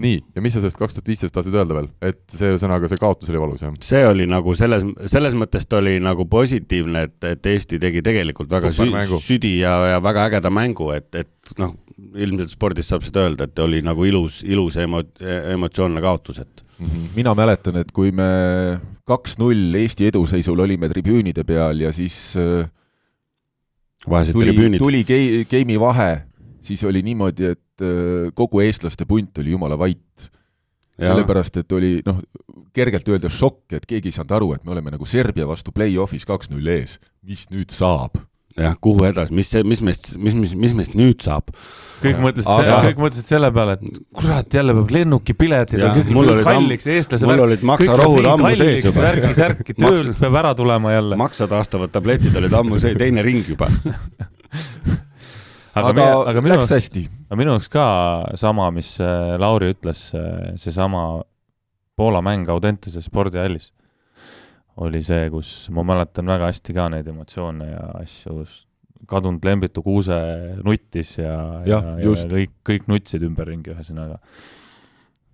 [0.00, 3.00] nii, ja mis sa sellest kaks tuhat viisteist tahtsid öelda veel, et see ühesõnaga, see
[3.00, 3.74] kaotus oli valus, jah?
[3.84, 8.50] see oli nagu selles, selles mõttes ta oli nagu positiivne, et, et Eesti tegi tegelikult
[8.50, 8.88] väga sü
[9.22, 11.76] südi ja, ja väga ägeda mängu, et, et noh,
[12.18, 15.04] ilmselt spordis saab seda öelda, et oli nagu ilus, ilus emo-,
[15.54, 16.86] emotsioonne kaotus, et mm.
[16.86, 17.08] -hmm.
[17.16, 18.30] mina mäletan, et kui me
[19.06, 22.66] kaks-null Eesti eduseisul olime tribüünide peal ja siis äh,
[24.10, 24.78] Vaesed tuli, tribüünid.
[24.78, 25.04] tuli
[25.48, 26.24] geimi vahe,
[26.62, 30.30] siis oli niimoodi, et äh, kogu eestlaste punt oli jumala vait.
[30.94, 32.20] sellepärast, et oli noh,
[32.74, 36.26] kergelt öelda šokk, et keegi ei saanud aru, et me oleme nagu Serbia vastu play-off'is
[36.28, 37.00] kaks-null ees.
[37.26, 38.20] mis nüüd saab?
[38.54, 41.50] jah, kuhu edasi, mis mis meist, mis, mis, mis meist nüüd saab?
[42.02, 46.46] kõik mõtlesid Aga..., kõik mõtlesid selle peale, et kurat, jälle peab lennukipiletid ja kõik läheb
[46.46, 49.08] kalliks, eestlased mul olid maksarohud ammu sees juba.
[49.08, 51.18] särki, särki, töölt peab ära tulema jälle.
[51.18, 53.70] maksa taastavad tabletid olid ammu sees, teine ring juba
[55.74, 57.04] aga, aga, aga läks jaoks, hästi.
[57.28, 57.86] aga minu jaoks ka
[58.40, 61.22] sama, mis äh, Lauri ütles, äh, seesama
[61.94, 63.70] Poola mäng Audentese spordihallis
[64.82, 68.56] oli see, kus ma mäletan väga hästi ka neid emotsioone ja asju, kus
[69.08, 70.18] kadunud Lembitu Kuuse
[70.64, 71.36] nuttis ja,
[71.68, 74.18] ja, ja, ja kõik, kõik nutsid ümberringi, ühesõnaga.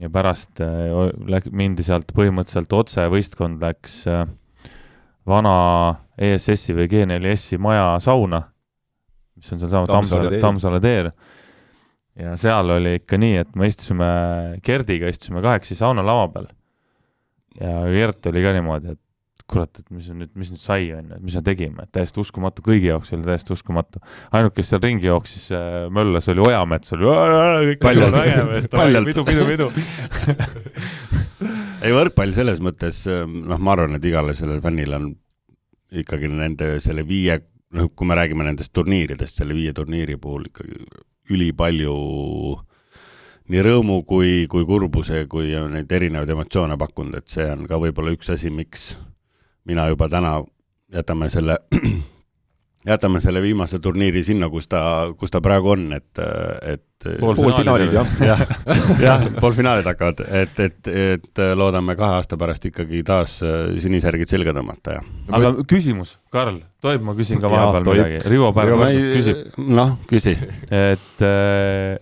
[0.00, 4.24] ja pärast äh, mindi sealt põhimõtteliselt otse, võistkond läks äh,
[5.28, 5.54] vana
[6.18, 8.44] ESS-i või G4S-i maja sauna,
[9.40, 11.10] mis on sealsama Tammsaare, Tammsaare teel.
[12.20, 14.08] ja seal oli ikka nii, et me istusime
[14.66, 16.50] Gerdiga, istusime kahekesi saunalava peal.
[17.60, 19.02] ja Gert oli ka niimoodi, et
[19.50, 22.20] kurat, et mis nüüd, mis nüüd sai, on ju, et mis me tegime, et täiesti
[22.22, 24.02] uskumatu, kõigi jaoks oli täiesti uskumatu.
[24.36, 27.08] ainuke, kes seal ringi jooksis äh, möllas, oli Ojamets, oli
[27.72, 29.10] kõik paljalt, paljalt.
[29.10, 29.70] pidu, pidu, pidu
[31.84, 35.10] ei, võrkpall selles mõttes, noh, ma arvan, et igale sellele fännile on
[36.00, 37.40] ikkagi nende selle viie,
[37.76, 40.82] noh, kui me räägime nendest turniiridest, selle viie turniiri puhul ikkagi
[41.30, 41.94] ülipalju
[43.50, 48.14] nii rõõmu kui, kui kurbuse, kui neid erinevaid emotsioone pakkunud, et see on ka võib-olla
[48.14, 48.92] üks asi, miks
[49.66, 50.38] mina juba täna
[50.94, 51.58] jätame selle
[52.86, 54.82] jätame selle viimase turniiri sinna, kus ta,
[55.18, 56.20] kus ta praegu on, et,
[56.64, 58.12] et poolfinaalid jah.
[58.30, 58.44] jah,
[59.02, 64.54] jah, poolfinaalid hakkavad, et, et, et loodame kahe aasta pärast ikkagi taas äh, sinisärgid selga
[64.56, 65.04] tõmmata ja.
[65.36, 68.86] aga küsimus, Karl, tohib, ma küsin ka vahepeal midagi, Rivo Pärl
[69.18, 69.60] küsib.
[69.68, 70.36] noh, küsi.
[70.70, 72.00] et äh,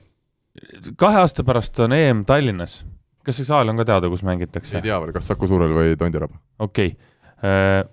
[1.01, 2.81] kahe aasta pärast on EM Tallinnas,
[3.27, 4.79] kas see saal on ka teada, kus mängitakse?
[4.79, 6.39] ei tea veel, kas Saku Suurel või Tondiraba.
[6.59, 7.87] okei okay Äh,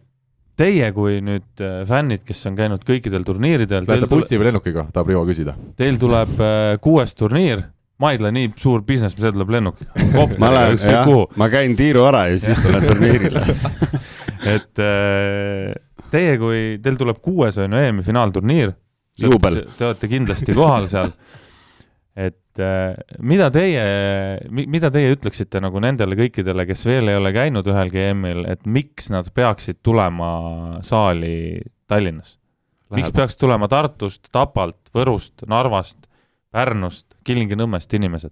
[0.59, 5.11] teie kui nüüd äh, fännid, kes on käinud kõikidel turniiridel, Lähete bussi või lennukiga, tahab
[5.11, 5.55] Rivo küsida.
[5.77, 7.65] teil tuleb äh, kuues turniir,
[8.01, 9.91] Maidla nii suur business, see tuleb lennukiga.
[10.41, 13.43] ma lähen, jah, ma käin tiiru ära ja siis tulen turniirile
[14.55, 15.75] et äh,
[16.11, 18.75] teie kui, teil tuleb kuues on ju EM-i finaalturniir.
[19.15, 21.13] Te olete kindlasti kohal seal.
[22.15, 23.83] Et äh, mida teie,
[24.49, 29.11] mida teie ütleksite nagu nendele kõikidele, kes veel ei ole käinud ühelgi EM-il, et miks
[29.11, 30.31] nad peaksid tulema
[30.85, 32.37] saali Tallinnas?
[32.95, 36.05] miks peaks tulema Tartust, Tapalt, Võrust, Narvast,
[36.55, 38.31] Pärnust, Kilingi-Nõmmest inimesed?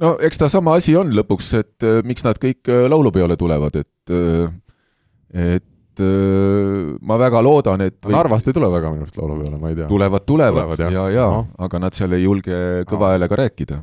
[0.00, 3.76] no eks ta sama asi on lõpuks, et äh, miks nad kõik äh, laulupeole tulevad,
[3.82, 5.60] et äh,
[5.92, 8.14] et äh, ma väga loodan, et või...
[8.14, 9.88] Narvast ei tule väga minu arust laulupeole, ma ei tea.
[9.90, 11.44] tulevad, tulevad, tulevad ja, ja, no.
[11.66, 12.56] aga nad seal ei julge
[12.88, 13.82] kõva häälega rääkida.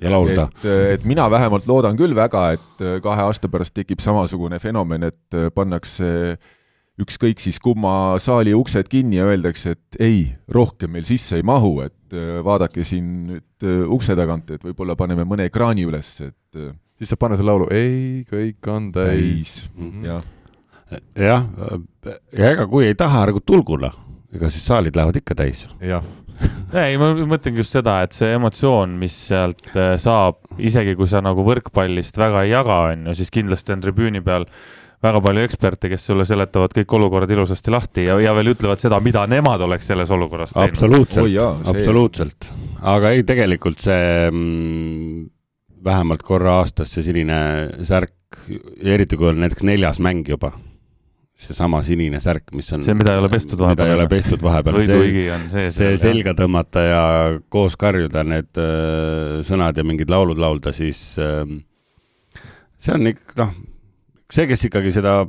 [0.00, 0.48] ja laulda.
[0.48, 4.60] et, äh, et mina vähemalt loodan küll väga, et äh, kahe aasta pärast tekib samasugune
[4.62, 6.10] fenomen, et pannakse
[7.02, 11.80] ükskõik siis kumma saali uksed kinni ja öeldakse, et ei, rohkem meil sisse ei mahu,
[11.84, 16.60] et vaadake siin nüüd ukse tagant, et võib-olla paneme mõne ekraani üles, et
[17.00, 19.58] siis saab panna selle laulu Ei, kõik on täis, täis..
[19.72, 20.06] Mhm.
[20.06, 20.30] jah
[21.18, 21.46] jah,
[22.36, 23.92] ja ega kui ei taha nagu tulguna,
[24.34, 25.66] ega siis saalid lähevad ikka täis.
[25.80, 26.04] jah
[26.82, 31.22] ei, ma mõtlengi just seda, et see emotsioon, mis sealt äh, saab, isegi kui sa
[31.24, 34.46] nagu võrkpallist väga ei jaga, on ju, siis kindlasti on tribüüni peal
[35.02, 39.00] väga palju eksperte, kes sulle seletavad kõik olukorrad ilusasti lahti ja, ja veel ütlevad seda,
[39.02, 40.76] mida nemad oleks selles olukorras teinud.
[40.76, 42.50] absoluutselt oh, absoluutselt.
[42.94, 45.24] aga ei, tegelikult see mm,
[45.84, 47.38] vähemalt korra aastas see sinine
[47.86, 48.14] särk,
[48.80, 50.54] eriti kui on näiteks neljas mäng juba
[51.42, 53.88] seesama sinine särk, mis on see, mida ei ole pestud vahepeal.
[53.88, 54.78] mida ei ole pestud vahepeal.
[54.82, 55.76] võiduigi on sees.
[55.78, 57.04] see selga tõmmata ja
[57.52, 61.46] koos karjuda need äh, sõnad ja mingid laulud laulda, siis äh,
[62.82, 63.54] see on ikka, noh,
[64.32, 65.22] see, kes ikkagi seda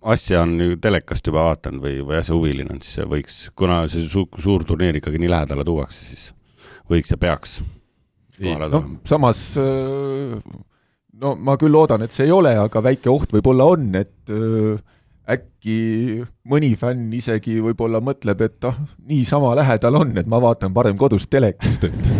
[0.00, 4.06] asja on ju telekast juba vaadanud või, või asja huviline on, siis võiks, kuna see
[4.08, 6.30] su suur turniir ikkagi nii lähedale tuuakse, siis
[6.90, 7.60] võiks ja peaks.
[8.40, 10.38] noh, samas äh,
[11.20, 14.80] no ma küll loodan, et see ei ole, aga väike oht võib-olla on, et äh,
[15.30, 15.78] äkki
[16.50, 21.28] mõni fänn isegi võib-olla mõtleb, et ah, niisama lähedal on, et ma vaatan parem kodus
[21.30, 22.10] telekast, et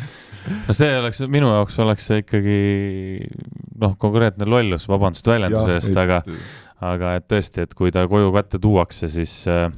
[0.66, 2.58] no see oleks, minu jaoks oleks see ikkagi
[3.80, 6.22] noh, konkreetne lollus, vabandust väljenduse eest, aga
[6.80, 9.68] aga et tõesti, et kui ta koju kätte tuuakse, siis äh,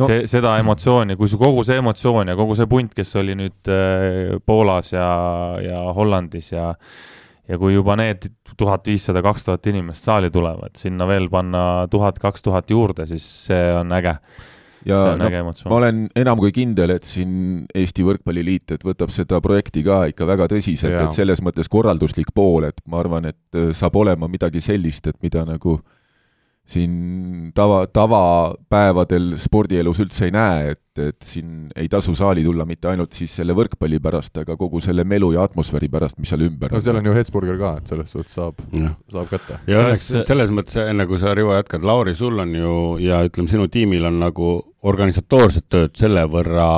[0.00, 0.08] no.
[0.08, 3.70] see, seda emotsiooni, kui su kogu see emotsioon ja kogu see punt, kes oli nüüd
[3.70, 5.06] äh, Poolas ja,
[5.62, 6.72] ja Hollandis ja
[7.50, 12.20] ja kui juba need tuhat viissada, kaks tuhat inimest saali tulevad, sinna veel panna tuhat,
[12.22, 14.16] kaks tuhat juurde, siis see on äge.
[14.86, 15.28] ja no,
[15.68, 20.28] ma olen enam kui kindel, et siin Eesti Võrkpalliliit, et võtab seda projekti ka ikka
[20.28, 24.62] väga tõsiselt, et selles mõttes korralduslik pool, et ma arvan, et äh, saab olema midagi
[24.64, 25.99] sellist, et mida nagu äh,
[26.70, 32.90] siin tava, tavapäevadel spordielus üldse ei näe, et, et siin ei tasu saali tulla mitte
[32.92, 36.70] ainult siis selle võrkpalli pärast, aga kogu selle melu ja atmosfääri pärast, mis seal ümber
[36.70, 36.78] on.
[36.78, 38.62] no seal on ju Hetsburger ka, et selles suhtes saab,
[39.10, 39.60] saab kätte.
[39.70, 43.50] ja õnneks selles mõttes, enne kui sa, Rivo, jätkad, Lauri, sul on ju ja ütleme,
[43.50, 44.56] sinu tiimil on nagu
[44.86, 46.70] organisatoorset tööd selle võrra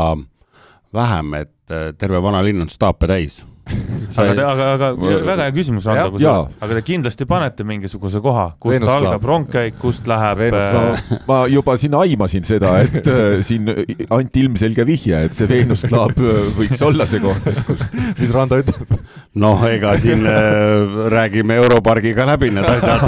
[0.93, 6.13] vähem, et terve vanalinn on staape täis aga te, aga, aga väga hea küsimus, Rando,
[6.17, 10.85] kusjuures, aga te kindlasti panete mingisuguse koha, kust Veenus algab rongkäik, kust läheb Veenus, no,
[10.97, 13.71] äh, ma juba siin aimasin seda, et äh, siin
[14.13, 18.35] anti ilmselge vihje, et see Veenus Club äh, võiks olla see koht, et kust, mis
[18.35, 18.97] Rando ütleb?
[19.43, 23.07] noh, ega siin äh, räägime Europargiga läbi need asjad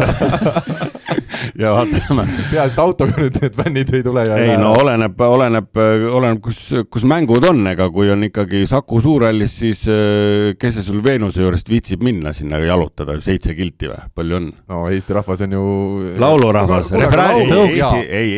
[1.59, 2.27] ja vaatame.
[2.51, 5.81] peaasi, et autoga nüüd need fännid ei tule ja ei no oleneb, oleneb,
[6.11, 6.61] oleneb, kus,
[6.93, 11.43] kus mängud on, ega kui on ikkagi Saku Suurhallis, siis äh, kes see sul Veenuse
[11.45, 14.49] juurest viitsib minna sinna jalutada, seitse kilti või, palju on?
[14.71, 15.65] no Eesti rahvas on ju
[16.23, 16.93] laulurahvas,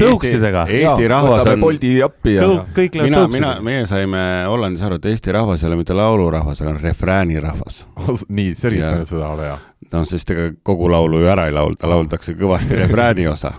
[0.03, 0.66] tõuksidega.
[0.81, 3.33] Eesti rahvas on Bolti appi ja kõik läheb tõuksidega.
[3.37, 7.85] mina, meie saime Hollandis aru, et Eesti rahvas ei ole mitte laulurahvas, aga refräänirahvas.
[8.38, 9.57] nii, selgita nüüd seda, ole hea
[9.92, 13.53] noh, sest ega kogu laulu ju ära ei laulda, lauldakse kõvasti refrääni osa.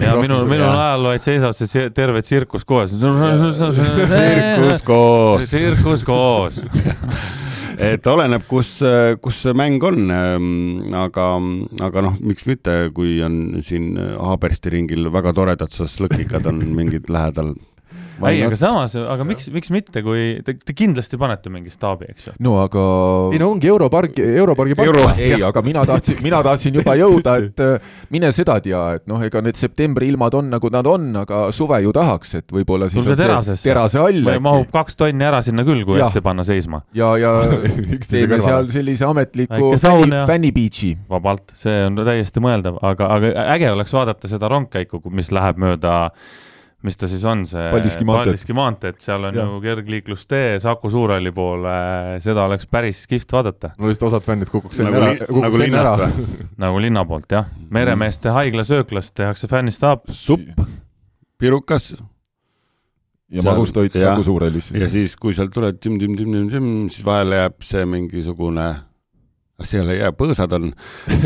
[0.00, 2.94] ja minul, minul ajal vaid seisab see terve tsirkus koos.
[2.96, 5.46] tsirkus koos.
[5.50, 6.64] tsirkus koos
[7.90, 8.76] et oleneb, kus,
[9.24, 11.26] kus see mäng on, ehm, aga,
[11.86, 17.54] aga noh, miks mitte, kui on siin Haabersti ringil väga toredad šašlõkikad on mingid lähedal
[18.28, 22.28] ei, aga samas, aga miks, miks mitte, kui te, te kindlasti panete mingi staabi, eks
[22.28, 22.34] ju.
[22.44, 22.84] no aga
[23.34, 25.06] ei no ongi Europargi, Europargi park Euro-.
[25.16, 29.22] ei, aga mina tahtsin, mina tahtsin juba jõuda, et äh, mine seda tea, et noh,
[29.24, 33.00] ega need septembri ilmad on nagu nad on, aga suve ju tahaks, et võib-olla siis
[33.00, 33.68] tulge on see terasesse.
[33.68, 36.82] terase all mahub kaks tonni ära sinna küll, kui hästi panna seisma.
[36.96, 37.34] ja, ja
[38.10, 38.70] teeme seal.
[38.72, 40.94] sellise ametliku fänni fännibeach'i.
[41.10, 45.96] vabalt, see on täiesti mõeldav, aga, aga äge oleks vaadata seda rongkäiku, mis läheb mööda
[46.86, 48.30] mis ta siis on, see Paldiski maanteed.
[48.30, 49.48] Paldiski maanteed, seal on Jah.
[49.48, 51.74] ju kergliiklustee Saku Suurhalli poole,
[52.24, 53.72] seda oleks päris kihvt vaadata.
[53.78, 56.08] no lihtsalt osad fännid kukuks enne nagu ära kukuks nagu linnast ära.
[56.14, 56.46] või?
[56.64, 60.64] nagu linna poolt jah, meremeeste haigla sööklas tehakse fännistaap, supp,
[61.40, 61.92] pirukas
[63.30, 63.94] ja magustoit.
[63.94, 64.70] Saku Suurhallis.
[64.74, 68.70] ja siis, kui sealt tuleb tim-tim-tim-tim-tim, siis vahele jääb see mingisugune,
[69.66, 70.68] seal ei jää, põõsad on,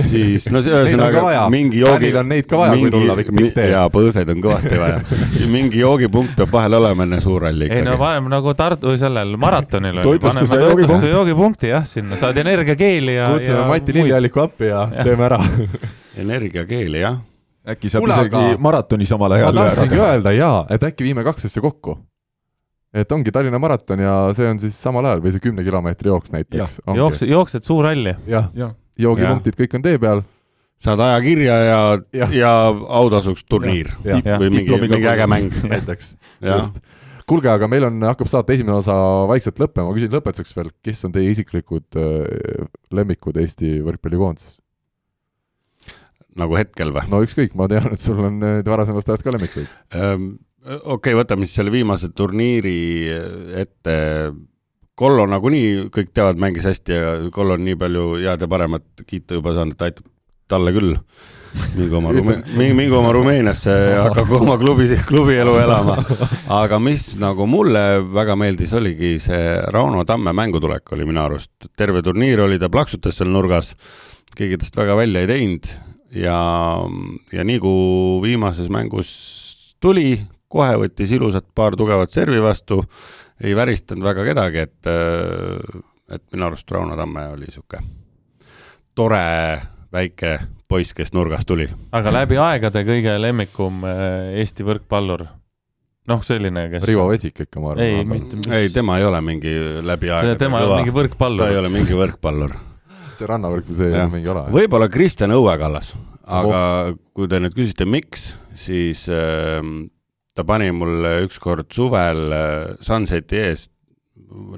[0.08, 3.66] siis no ühesõnaga mingi joogi on neid ka vaja, kui tuleb ikka pikk tee.
[3.72, 5.00] jaa, põõsaid on kõvasti vaja.
[5.54, 8.00] mingi joogipunkt peab vahel olema enne suurralli ei no ikkagi.
[8.04, 11.06] paneme nagu Tartu sellel maratonil Toitlustuse joogipunkt.
[11.10, 15.04] joogipunkti jah, sinna saad energiakeeli ja, kutsume ja Mati Liljalliku appi ja Jah.
[15.04, 15.38] teeme ära.
[16.24, 17.20] energiakeeli, jah.
[17.68, 21.24] äkki saab Kuule, isegi aga- maratoni samal ma ajal tahtsingi öelda jaa, et äkki viime
[21.24, 21.96] kaks asja kokku.
[22.94, 26.32] Et ongi Tallinna maraton ja see on siis samal ajal või see kümne kilomeetri jooks
[26.34, 26.78] näiteks.
[26.94, 28.14] jookse, jooksed Suurhalli.
[28.30, 30.22] jah, jah, joogipunktid kõik on tee peal.
[30.84, 31.78] saad aja kirja ja,
[32.12, 32.34] Jah.
[32.34, 32.52] ja
[33.00, 34.22] autasuks turniir Jah.
[34.24, 34.38] Jah.
[34.42, 35.54] või mingi, mingi äge mäng.
[35.74, 36.14] näiteks.
[36.44, 36.80] just.
[37.26, 38.94] kuulge, aga meil on, hakkab saate esimene osa
[39.30, 44.60] vaikselt lõppema, ma küsin lõpetuseks veel, kes on teie isiklikud äh, lemmikud Eesti võrkpallikoondises?
[46.38, 47.06] nagu hetkel või?
[47.10, 49.70] no ükskõik, ma tean, et sul on äh, varasemast ajast ka lemmikuid.
[49.94, 50.34] Ehm,
[50.64, 52.78] okei, võtame siis selle viimase turniiri
[53.60, 53.94] ette.
[54.94, 59.40] Kollo nagunii kõik teavad, mängis hästi ja Kollo on nii palju head ja paremat kiita
[59.40, 60.06] juba saanud, et aitab
[60.50, 60.92] talle küll.
[61.74, 62.40] mingu oma Rume-,
[62.78, 65.96] mingu oma Rumeeniasse ja hakaku oma klubi, klubielu elama.
[66.60, 67.82] aga mis nagu mulle
[68.14, 71.52] väga meeldis, oligi see Rauno Tamme mängutulek oli minu arust.
[71.76, 73.74] terve turniir oli, ta plaksutas seal nurgas,
[74.34, 75.70] keegi tast väga välja ei teinud
[76.14, 76.38] ja,
[77.34, 79.10] ja nii kui viimases mängus
[79.82, 80.18] tuli,
[80.54, 82.80] kohe võttis ilusat paar tugevat servi vastu,
[83.42, 84.94] ei väristanud väga kedagi, et,
[86.14, 88.02] et minu arust Rauno Tamme oli niisugune
[88.94, 89.60] tore
[89.94, 90.38] väike
[90.68, 91.66] poiss, kes nurgast tuli.
[91.94, 95.26] aga läbi aegade kõige lemmikum äh, Eesti võrkpallur.
[96.10, 96.86] noh, selline, kes.
[96.88, 98.12] Rivo Vesik ikka, ma ei, arvan.
[98.12, 101.58] mitte, ei, tema ei ole mingi läbi aegade tema ei ole mingi ta ei võrkpallur.
[101.60, 102.56] ole mingi võrkpallur.
[103.14, 104.46] see rannavõrk, see ei ole mingi ala.
[104.54, 105.94] võib-olla Kristjan Õuekallas,
[106.24, 106.60] aga
[107.14, 109.60] kui te nüüd küsite, miks, siis äh,
[110.34, 113.68] ta pani mulle ükskord suvel äh, Sunseti ees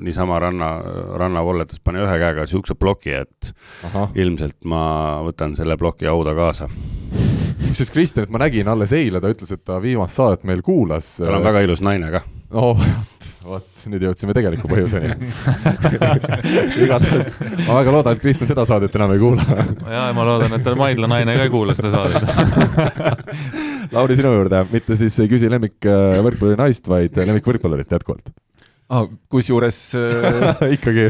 [0.01, 0.71] niisama ranna,
[1.21, 3.51] rannavolletes pani ühe käega niisuguse ploki, et
[3.89, 4.83] ahah, ilmselt ma
[5.27, 6.69] võtan selle ploki hauda kaasa.
[7.67, 11.17] kusjuures Kristjanit ma nägin alles eile, ta ütles, et ta viimast saadet meil kuulas.
[11.21, 12.23] tal on väga ilus naine ka.
[12.57, 12.73] no
[13.47, 15.13] vot, nüüd jõudsime tegeliku põhjuseni.
[16.87, 17.37] igatahes
[17.69, 19.61] ma väga loodan, et Kristjan seda saadet enam ei kuula.
[19.93, 22.23] ja ma loodan, et tal Maidla naine ka ei kuula seda saadet.
[23.95, 28.31] Lauri, sinu juurde, mitte siis ei küsi lemmik äh, võrkpalluri naist, vaid lemmik võrkpallurit jätkuvalt.
[28.93, 31.09] ah, kusjuures äh, ikkagi.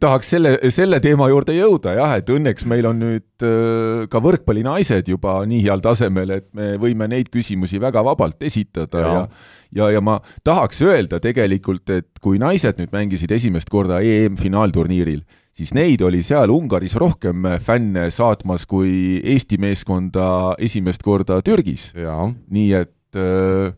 [0.00, 5.12] tahaks selle, selle teema juurde jõuda jah, et õnneks meil on nüüd äh, ka võrkpallinaised
[5.12, 9.28] juba nii heal tasemel, et me võime neid küsimusi väga vabalt esitada ja, ja
[9.74, 15.22] ja, ja ma tahaks öelda tegelikult, et kui naised nüüd mängisid esimest korda EM-finaalturniiril,
[15.58, 22.70] siis neid oli seal Ungaris rohkem fänne saatmas kui Eesti meeskonda esimest korda Türgis, nii
[22.78, 23.74] et äh,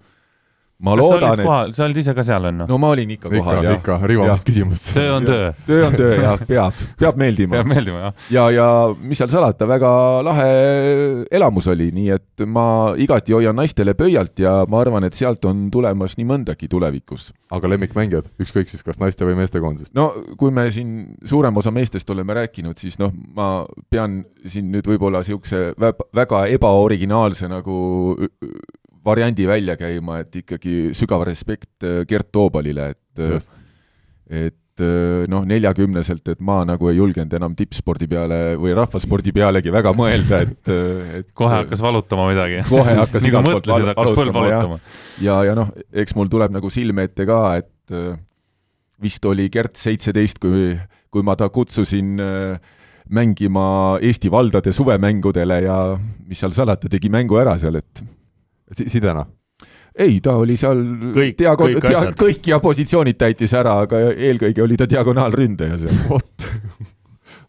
[0.80, 2.66] ma kas loodan, et kohal, sa olid ise ka seal on ju?
[2.70, 3.76] no ma olin ikka kohal, jah.
[3.76, 4.86] ikka, Rivo vist küsimus.
[4.96, 5.50] töö on töö.
[5.68, 7.68] töö on töö jah, peab, peab meeldima peab.
[7.70, 8.14] meeldima jah.
[8.36, 9.90] ja, ja mis seal salata, väga
[10.26, 10.48] lahe
[11.30, 12.64] elamus oli, nii et ma
[13.00, 17.30] igati hoian naistele pöialt ja ma arvan, et sealt on tulemas nii mõndagi tulevikus.
[17.52, 19.94] aga lemmikmängijad, ükskõik siis kas naiste või meestekoondisest?
[19.98, 20.10] no
[20.40, 25.20] kui me siin suurem osa meestest oleme rääkinud, siis noh, ma pean siin nüüd võib-olla
[25.20, 27.76] niisuguse vä- väga ebaoriginaalse nagu
[29.04, 33.52] variandi välja käima, et ikkagi sügav respekt äh, Gert Toobalile, et Just.
[34.28, 39.72] et äh, noh, neljakümneselt, et ma nagu ei julgenud enam tippspordi peale või rahvaspordi pealegi
[39.72, 40.72] väga mõelda, et,
[41.20, 42.64] et kohe hakkas valutama midagi.
[42.68, 44.80] kohe hakkas kui igalt poolt valutama, valutama.
[45.24, 48.12] ja, ja noh, eks mul tuleb nagu silme ette ka, et äh,
[49.00, 50.74] vist oli Gert seitseteist, kui,
[51.10, 52.76] kui ma ta kutsusin äh,
[53.10, 55.76] mängima Eesti valdade suvemängudele ja
[56.28, 58.02] mis seal salata, tegi mängu ära seal, et
[58.72, 59.26] sidena?
[59.98, 60.78] ei, ta oli seal
[61.14, 62.14] Kõik- diago- kõik dia- asjad.
[62.20, 65.96] kõik ja positsioonid täitis ära, aga eelkõige oli ta diagonaalründaja seal.
[66.12, 66.46] vot,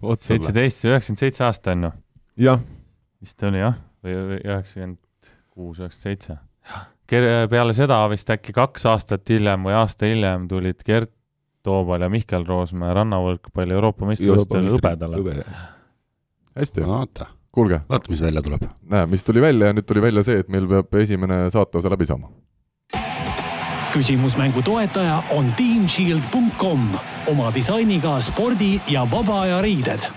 [0.02, 0.40] vot sulle.
[0.40, 1.92] seitseteist, üheksakümmend seitse aasta on ju,
[2.50, 2.60] jah,
[3.22, 4.98] vist oli jah, või üheksakümmend
[5.54, 6.38] kuus, üheksakümmend seitse.
[7.52, 11.12] peale seda vist äkki kaks aastat hiljem või aasta hiljem tulid Gert
[11.64, 15.44] Toobal ja Mihkel Roosmäe rannavõrkpalli Euroopa meistrivõistlustel hõbedale.
[16.58, 18.64] hästi, vaata, kuulge, vaata, mis välja tuleb.
[18.90, 22.08] näe, mis tuli välja ja nüüd tuli välja see, et meil peab esimene saateosa läbi
[22.08, 22.32] saama.
[23.92, 26.88] küsimusmängu toetaja on teamshield.com
[27.28, 30.08] oma disainiga spordi ja vaba aja riided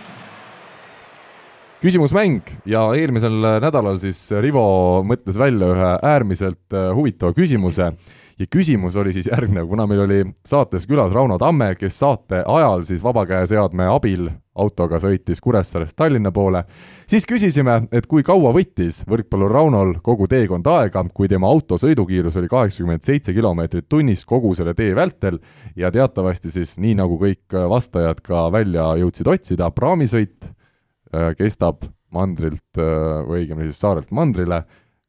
[1.85, 7.91] küsimusmäng ja eelmisel nädalal siis Rivo mõtles välja ühe äärmiselt äh, huvitava küsimuse
[8.39, 12.85] ja küsimus oli siis järgnev, kuna meil oli saates külas Rauno Tamme, kes saate ajal
[12.89, 16.63] siis vabakäeseadme abil autoga sõitis Kuressaarest Tallinna poole,
[17.11, 22.39] siis küsisime, et kui kaua võttis võrkpallur Raunol kogu teekond aega, kui tema auto sõidukiirus
[22.39, 25.41] oli kaheksakümmend seitse kilomeetrit tunnis kogu selle tee vältel
[25.77, 32.79] ja teatavasti siis nii, nagu kõik vastajad ka välja jõudsid otsida, praamisõit äh, kestab mandrilt
[32.79, 34.63] äh, või õigemini siis saarelt mandrile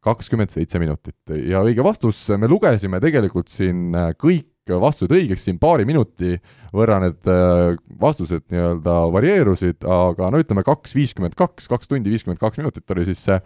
[0.05, 1.17] kakskümmend seitse minutit.
[1.49, 6.35] Ja õige vastus, me lugesime tegelikult siin äh, kõik vastused õigeks, siin paari minuti
[6.73, 12.41] võrra need äh, vastused nii-öelda varieerusid, aga no ütleme, kaks viiskümmend kaks, kaks tundi viiskümmend
[12.41, 13.39] kaks minutit oli siis see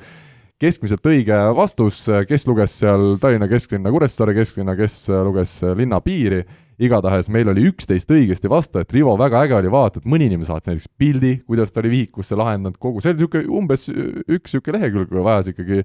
[0.60, 6.44] keskmiselt õige vastus, kes luges seal Tallinna kesklinna, Kuressaare kesklinna, kes luges linna piiri
[6.80, 10.72] igatahes meil oli üksteist õigesti vastajat, Rivo väga äge oli vaadata, et mõni inimene saatis
[10.72, 15.12] näiteks pildi, kuidas ta oli vihikusse lahendanud kogu, see oli niisugune umbes üks niisugune lehekülg
[15.26, 15.84] vajas ikkagi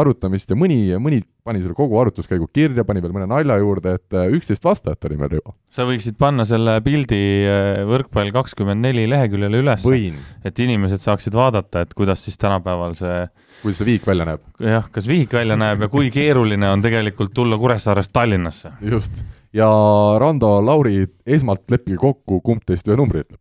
[0.00, 4.16] arutamist ja mõni, mõni pani selle kogu arutluskäigu kirja, pani veel mõne nalja juurde, et
[4.16, 5.54] äh, üksteist vastajat oli meil, Rivo.
[5.72, 9.86] sa võiksid panna selle pildi äh, võrkpall kakskümmend neli leheküljele üles,
[10.46, 13.24] et inimesed saaksid vaadata, et kuidas siis tänapäeval see
[13.62, 14.44] kuidas see vihik välja näeb?
[14.62, 18.76] jah, kas vihik välja näeb ja kui keeruline on tegelikult tulla Kuressaarest Tallinnasse.
[18.84, 19.24] just
[19.54, 19.68] ja
[20.20, 23.40] Rando, Lauri, esmalt leppige kokku, kumb teist ühe numbri ütleb.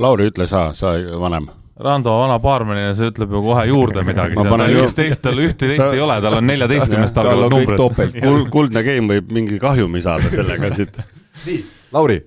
[0.00, 1.48] Lauri, ütle sa, sa vanem.
[1.80, 4.38] Rando, vana baarmanina, see ütleb ju kohe juurde midagi,
[4.80, 8.16] üksteist, tal ühte-teist ei ole, tal on neljateistkümnest algavad numbrid.
[8.24, 10.96] Kuld, kuldne game võib mingi kahjumi saada sellega siit.
[11.44, 11.60] nii,
[11.92, 12.22] Lauri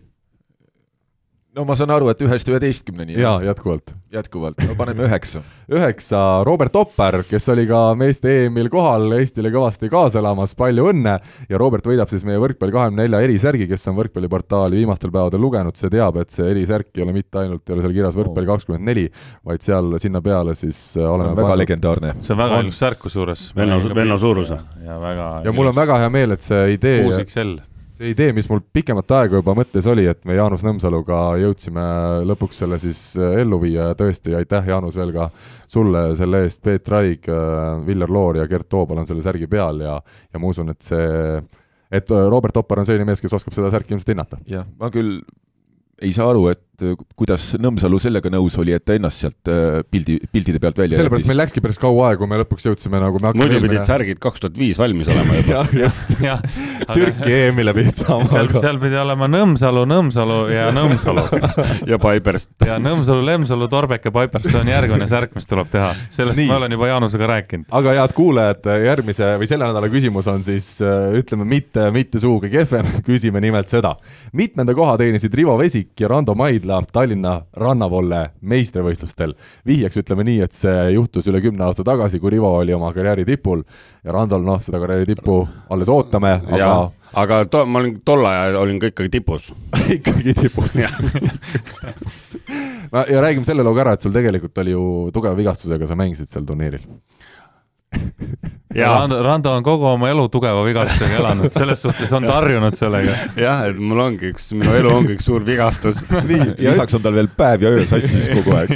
[1.59, 3.17] no ma saan aru, et ühest üheteistkümneni.
[3.19, 3.91] jaa, jätkuvalt.
[4.13, 5.41] jätkuvalt, no paneme üheksa.
[5.71, 11.17] üheksa, Robert Opper, kes oli ka meeste EM-il kohal, Eestile kõvasti kaasa elamas, palju õnne
[11.49, 15.75] ja Robert võidab siis meie võrkpalli kahekümne nelja erisärgi, kes on võrkpalliportaali viimastel päevadel lugenud,
[15.79, 18.91] see teab, et see erisärk ei ole mitte ainult, ei ole seal kirjas võrkpalli kakskümmend
[18.91, 19.07] neli,
[19.45, 21.63] vaid seal sinna peale siis äh, oleme väga pannud.
[21.65, 22.13] legendaarne.
[22.21, 23.49] see on väga ilus särk kusjuures.
[23.55, 24.53] Venno, Venno suurus.
[24.85, 27.59] ja väga ja mul on väga hea meel, et see idee kuus XL
[27.99, 31.83] see idee, mis mul pikemat aega juba mõttes oli, et me Jaanus Nõmsaluga jõudsime
[32.29, 35.27] lõpuks selle siis äh, ellu viia ja tõesti aitäh, Jaanus, veel ka
[35.67, 39.83] sulle selle eest, Peet Raig, äh, Viljar Loor ja Gert Toobal on selle särgi peal
[39.83, 41.41] ja ja ma usun, et see
[41.91, 44.39] et Robert Oppar on selline mees, kes oskab seda särki ilmselt hinnata.
[44.47, 45.19] jah, ma küll
[45.99, 49.81] ei saa aru, et äh, kuidas Nõmsalu sellega nõus oli, et ta ennast sealt äh,
[49.89, 53.21] pildi, pildide pealt välja sellepärast meil läkski päris kaua aega, kui me lõpuks jõudsime nagu
[53.23, 56.43] me muidu pidid särgid kaks tuhat viis valmis olema juba jah, just, jah.
[56.89, 58.29] Türki EM-ile pidid saama.
[58.31, 61.25] seal, seal pidi olema Nõmsalu, Nõmsalu ja Nõmsalu
[61.91, 62.51] ja Piperst.
[62.67, 65.91] ja Nõmsalu, Lemsalu, Torbek ja Piperst, see on järgmine särk, mis tuleb teha.
[66.13, 66.49] sellest Nii.
[66.51, 67.69] ma olen juba Jaanusega rääkinud.
[67.81, 72.51] aga head kuulajad, järgmise või selle nädala küsimus on siis äh, ütleme mitte, mitte sugugi
[72.53, 73.95] kehvem, küsime nimelt seda.
[74.33, 79.33] mitmenda koha teenisid Rivo Vesik ja Rando Maidla Tallinna rannavolle meistrivõistlustel.
[79.65, 83.25] vihjeks ütleme nii, et see juhtus üle kümne aasta tagasi, kui Rivo oli oma karjääri
[83.25, 83.63] tipul.
[84.03, 86.71] Ja Randol noh, seda karjääri tippu alles ootame, aga
[87.19, 89.51] aga to-, ma olin tol ajal olin ka ikkagi tipus.
[89.97, 90.77] Ikkagi tipus.
[92.89, 95.93] No ja räägime selle loo ka ära, et sul tegelikult oli ju tugeva vigastusega, sa
[95.99, 96.81] mängisid sel turniiril
[98.69, 103.15] Rando, Rando on kogu oma elu tugeva vigastusega elanud, selles suhtes on ta harjunud sellega.
[103.39, 106.03] jah, et mul ongi üks, minu elu ongi üks suur vigastus.
[106.29, 108.75] nii, lisaks on tal veel päev ja öö sassis kogu aeg.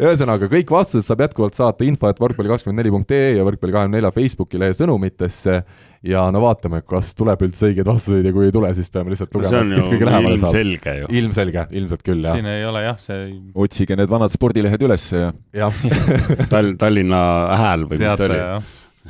[0.00, 5.58] Ühesõnaga, kõik vastused saab jätkuvalt saata info, et võrkpalli24.ee ja võrkpalli24 Facebooki lehe sõnumitesse
[6.02, 9.34] ja no vaatame, kas tuleb üldse õigeid vastuseid ja kui ei tule, siis peame lihtsalt
[9.36, 10.56] lugema, kes kõige lähemale saab.
[10.58, 11.10] ilmselge ju.
[11.20, 12.38] ilmselge, ilmselt küll, jah.
[12.38, 13.26] siin ei ole jah, see
[13.64, 15.28] otsige need vanad spordilehed üles ja
[15.62, 15.82] jah
[16.52, 17.20] Tall-, Tallinna
[17.60, 18.40] Hääl või mis ta oli?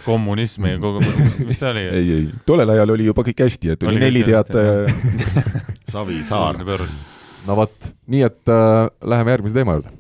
[0.05, 1.87] kommunismi ja kogu, mis, mis ta oli?
[1.89, 4.67] ei, ei, tollel ajal oli juba kõik hästi, et oli, oli neli teate
[5.93, 6.61] Savisaar.
[6.61, 8.85] no vot, nii et äh,
[9.15, 9.97] läheme järgmise teema juurde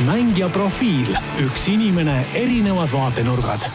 [0.00, 1.12] mängija profiil,
[1.44, 3.66] üks inimene, erinevad vaatenurgad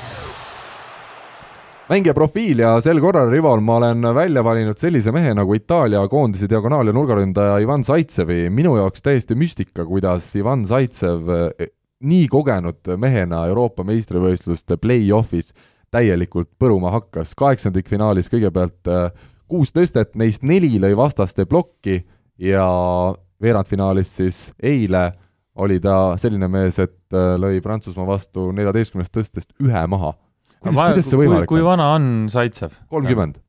[1.90, 6.50] mängija profiil ja sel korral, Rival, ma olen välja valinud sellise mehe nagu Itaalia koondise
[6.50, 8.50] diagonaal- ja nurgaründaja Ivan Zaitsevi.
[8.50, 11.68] minu jaoks täiesti müstika, kuidas Ivan Zaitsev eh,
[12.00, 15.54] nii kogenud mehena Euroopa meistrivõistluste play-off'is
[15.92, 17.36] täielikult põruma hakkas.
[17.36, 19.12] kaheksandikfinaalis kõigepealt eh,
[19.48, 22.06] kuus tõstet, neist neli lõi vastaste plokki
[22.38, 22.66] ja
[23.42, 25.12] veerandfinaalis siis eile
[25.56, 30.14] oli ta selline mees, et äh, lõi Prantsusmaa vastu neljateistkümnest tõstest ühe maha.
[30.70, 31.68] Kuidas, kuidas see võimalik kui on?
[31.72, 32.78] vana on Zaitsev?
[32.92, 33.42] kolmkümmend.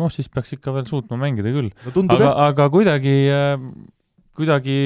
[0.00, 1.70] noh, siis peaks ikka veel suutma mängida küll.
[1.70, 3.16] no aga aga kuidagi,
[4.38, 4.80] kuidagi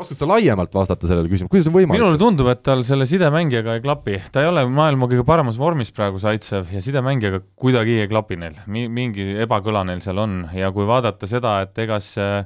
[0.00, 2.00] oskad sa laiemalt vastata sellele küsimusele, kuidas on võimalik?
[2.00, 5.92] minule tundub, et tal selle sidemängijaga ei klapi, ta ei ole maailma kõige paremas vormis
[5.96, 10.70] praegu, Zaitsev, ja sidemängijaga kuidagi ei klapi neil Mi, mingi ebakõla neil seal on ja
[10.74, 12.44] kui vaadata seda, et ega see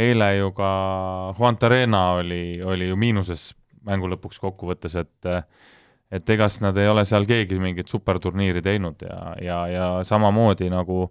[0.00, 0.70] eile ju ka
[1.38, 3.50] Juan Terena oli, oli ju miinuses
[3.86, 5.30] mängu lõpuks kokkuvõttes, et
[6.10, 11.06] et egas nad ei ole seal keegi mingit superturniiri teinud ja, ja, ja samamoodi nagu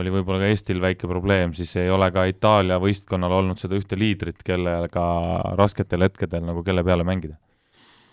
[0.00, 3.98] oli võib-olla ka Eestil väike probleem, siis ei ole ka Itaalia võistkonnal olnud seda ühte
[3.98, 5.06] liidrit, kellega
[5.58, 7.36] rasketel hetkedel nagu kelle peale mängida.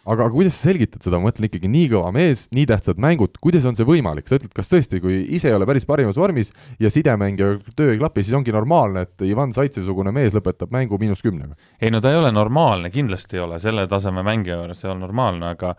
[0.09, 3.65] aga kuidas sa selgitad seda, ma mõtlen ikkagi nii kõva mees, nii tähtsad mängud, kuidas
[3.69, 6.49] on see võimalik, sa ütled, kas tõesti, kui ise ei ole päris parimas vormis
[6.81, 11.21] ja sidemängija töö ei klapi, siis ongi normaalne, et Ivan Zaitsev-sugune mees lõpetab mängu miinus
[11.23, 11.55] kümnega?
[11.79, 15.03] ei no ta ei ole normaalne, kindlasti ei ole, selle taseme mängija juures ei ole
[15.03, 15.75] normaalne, aga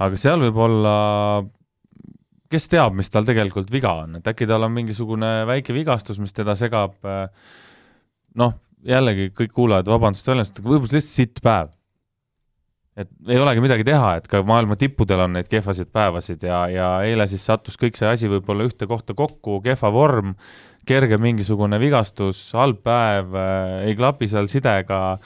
[0.00, 0.94] aga seal võib olla,
[2.50, 6.34] kes teab, mis tal tegelikult viga on, et äkki tal on mingisugune väike vigastus, mis
[6.36, 6.96] teda segab,
[8.40, 11.76] noh, jällegi kõik kuulajad, vabandust väljendust, aga võib-olla lihtsalt sitt päev.
[13.00, 16.88] et ei olegi midagi teha, et ka maailma tippudel on neid kehvasid päevasid ja, ja
[17.06, 20.34] eile siis sattus kõik see asi võib-olla ühte kohta kokku, kehva vorm,
[20.88, 23.36] kerge mingisugune vigastus, halb päev,
[23.86, 25.20] ei klapi seal sidega,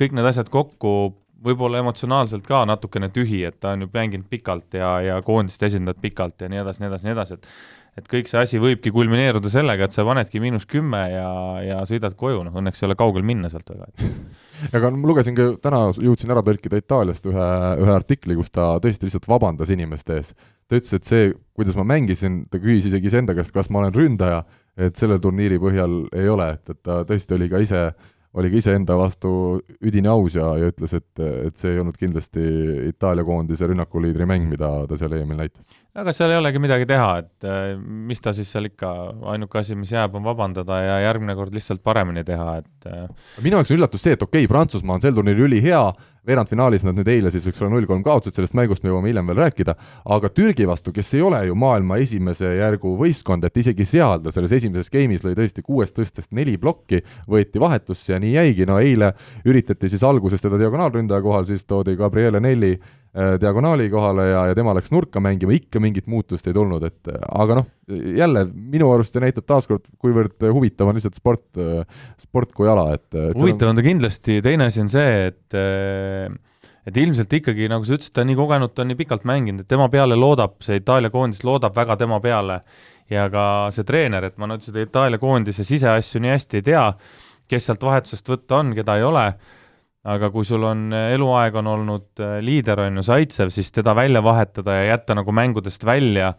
[0.00, 4.76] kõik need asjad kokku, võib-olla emotsionaalselt ka natukene tühi, et ta on ju mänginud pikalt
[4.76, 7.52] ja, ja koondist esindanud pikalt ja nii edasi, nii edasi, nii edasi, et
[7.98, 11.30] et kõik see asi võibki kulmineeruda sellega, et sa panedki miinus kümme ja,
[11.64, 13.90] ja sõidad koju, noh õnneks ei ole kaugel minna sealt väga.
[14.76, 17.48] aga ma lugesin ka täna, jõudsin ära tõlkida Itaaliast ühe,
[17.82, 20.32] ühe artikli, kus ta tõesti lihtsalt vabandas inimeste ees.
[20.70, 23.96] ta ütles, et see, kuidas ma mängisin, ta küsis isegi iseenda käest, kas ma olen
[23.96, 24.44] ründaja,
[24.78, 27.84] et selle turniiri põhjal ei ole, et, et ta tõesti oli ka ise,
[28.38, 29.30] oli ka iseenda vastu
[29.82, 32.44] üdini aus ja, ja ütles, et, et see ei olnud kindlasti
[32.92, 35.66] Itaalia koondise rünnakuliidri mäng, mida ta seal EM-il näitas.
[35.98, 38.90] Aga seal ei olegi midagi teha, et äh, mis ta siis seal ikka,
[39.32, 43.08] ainuke asi, mis jääb, on vabandada ja järgmine kord lihtsalt paremini teha, et äh,
[43.42, 45.82] minu jaoks on üllatus see, et okei okay,, Prantsusmaa on sel turniiril ülihea,
[46.26, 49.30] veerandfinaalis nad nüüd eile siis üks ole null kolm kaotasid, sellest mängust me jõuame hiljem
[49.32, 49.74] veel rääkida,
[50.14, 54.34] aga Türgi vastu, kes ei ole ju maailma esimese järgu võistkond, et isegi seal ta
[54.34, 58.78] selles esimeses game'is lõi tõesti kuuest tõstest neli plokki, võeti vahetusse ja nii jäigi, no
[58.78, 59.14] eile
[59.48, 62.76] üritati siis alguses teda diagonaalründaja kohal, siis toodi Gabriele Nelli
[63.42, 67.24] diagonaali kohale ja, ja tema läks nurka mängima, ikka mingit muutust ei tulnud, et äh,
[67.42, 71.48] aga noh, jälle minu arust see näitab taaskord, kuivõrd huvitav on lihtsalt sport,
[72.22, 76.30] sport kui ala, et, et huvitav on ta kindlasti, teine asi on see, et äh,
[76.88, 79.64] et ilmselt ikkagi, nagu sa ütlesid, ta on nii kogenud, ta on nii pikalt mänginud,
[79.64, 82.60] et tema peale loodab, see Itaalia koondis loodab väga tema peale.
[83.10, 83.44] Ja ka
[83.74, 86.84] see treener, et ma nüüd seda Itaalia koondise siseasju nii hästi ei tea,
[87.50, 89.24] kes sealt vahetusest võtta on, keda ei ole,
[90.08, 94.22] aga kui sul on eluaeg on olnud äh, liider, on ju, Zaitsev, siis teda välja
[94.24, 96.34] vahetada ja jätta nagu mängudest välja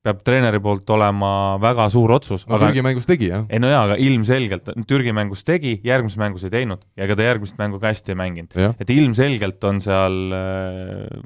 [0.00, 3.44] peab treeneri poolt olema väga suur otsus no, aga Türgi mängus tegi, jah?
[3.52, 7.26] ei no jaa, aga ilmselgelt Türgi mängus tegi, järgmises mängus ei teinud ja ega ta
[7.26, 8.56] järgmist mängu ka hästi ei mänginud.
[8.80, 11.20] et ilmselgelt on seal äh,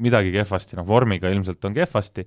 [0.00, 2.24] midagi kehvasti, noh vormiga ilmselt on kehvasti,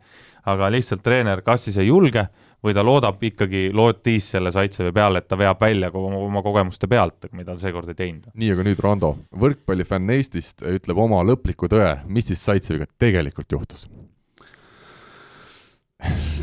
[0.51, 2.27] aga lihtsalt treener kas siis ei julge
[2.63, 6.87] või ta loodab ikkagi, lootis selle Zaitsevi peale, et ta veab välja oma, oma kogemuste
[6.91, 8.29] pealt, mida ta seekord ei teinud.
[8.33, 13.87] nii, aga nüüd Rando, võrkpallifänn Eestist ütleb oma lõpliku tõe, mis siis Zaitseviga tegelikult juhtus?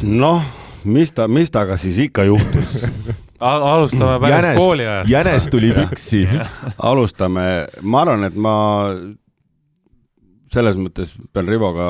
[0.03, 0.45] noh,
[0.85, 2.79] mis ta, mis temaga siis ikka juhtus
[3.41, 5.11] alustame pärast kooliajast.
[5.11, 6.27] jänes tuli püksi
[6.79, 8.55] alustame, ma arvan, et ma
[10.51, 11.87] selles mõttes pean Rivoga,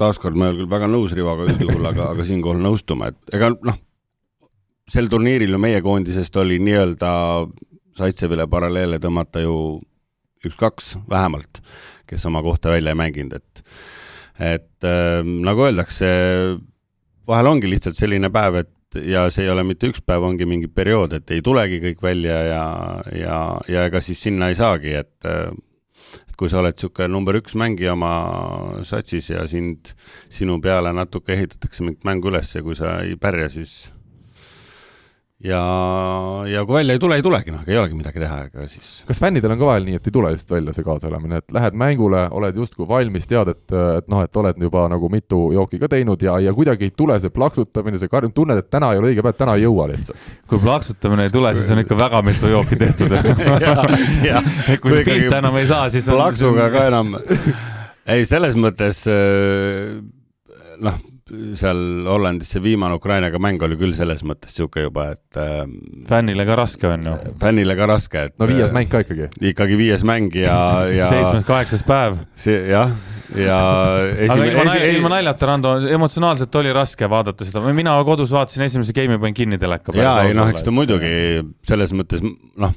[0.00, 3.52] taaskord ma ei ole küll väga nõus Rivoga üldjuhul, aga, aga siinkohal nõustuma, et ega
[3.54, 3.78] noh,
[4.90, 7.12] sel turniiril ju meie koondisest oli nii-öelda
[7.92, 9.54] Zaitsevile paralleele tõmmata ju
[10.46, 11.60] üks-kaks vähemalt,
[12.08, 13.66] kes oma kohta välja ei mänginud, et
[14.42, 16.08] et äh, nagu öeldakse,
[17.28, 18.72] vahel ongi lihtsalt selline päev, et
[19.06, 22.38] ja see ei ole mitte üks päev, ongi mingi periood, et ei tulegi kõik välja
[22.48, 22.64] ja,
[23.16, 23.36] ja,
[23.68, 25.28] ja ega siis sinna ei saagi, et
[26.20, 28.12] et kui sa oled niisugune number üks mängija oma
[28.88, 29.94] satsis ja sind,
[30.32, 33.92] sinu peale natuke ehitatakse mingit mängu üles ja kui sa ei pärja, siis
[35.44, 35.62] ja,
[36.46, 38.90] ja kui välja ei tule, ei tulegi, noh, ei olegi midagi teha, ega siis.
[39.08, 41.76] kas fännidel on ka vahel nii, et ei tule lihtsalt välja see kaasaelamine, et lähed
[41.78, 45.90] mängule, oled justkui valmis, tead, et, et noh, et oled juba nagu mitu jooki ka
[45.92, 49.12] teinud ja, ja kuidagi ei tule see plaksutamine, see karjum, tunned, et täna ei ole
[49.12, 50.32] õige päev, täna ei jõua lihtsalt.
[50.50, 53.16] kui plaksutamine ei tule, siis on ikka väga mitu jooki tehtud
[54.82, 57.16] kui pihta enam ei saa, siis on plaksuga ka enam
[58.12, 59.04] ei, selles mõttes
[60.82, 61.02] noh
[61.58, 65.62] seal Hollandis see viimane Ukrainaga mäng oli küll selles mõttes niisugune juba, et äh,
[66.10, 67.14] fännile ka raske on ju.
[67.40, 69.30] fännile ka raske, et no viies mäng ka ikkagi.
[69.52, 70.58] ikkagi viies mäng ja,
[70.98, 72.20] ja seitsmes-kaheksas päev.
[72.34, 72.92] see jah,
[73.38, 78.32] ja aga esimene, ilma, esi, ilma naljata, Rando, emotsionaalselt oli raske vaadata seda, mina kodus
[78.34, 80.08] vaatasin esimese game'i, panin kinni teleka peale.
[80.08, 81.12] jaa, ei noh, eks ta muidugi
[81.68, 82.74] selles mõttes noh,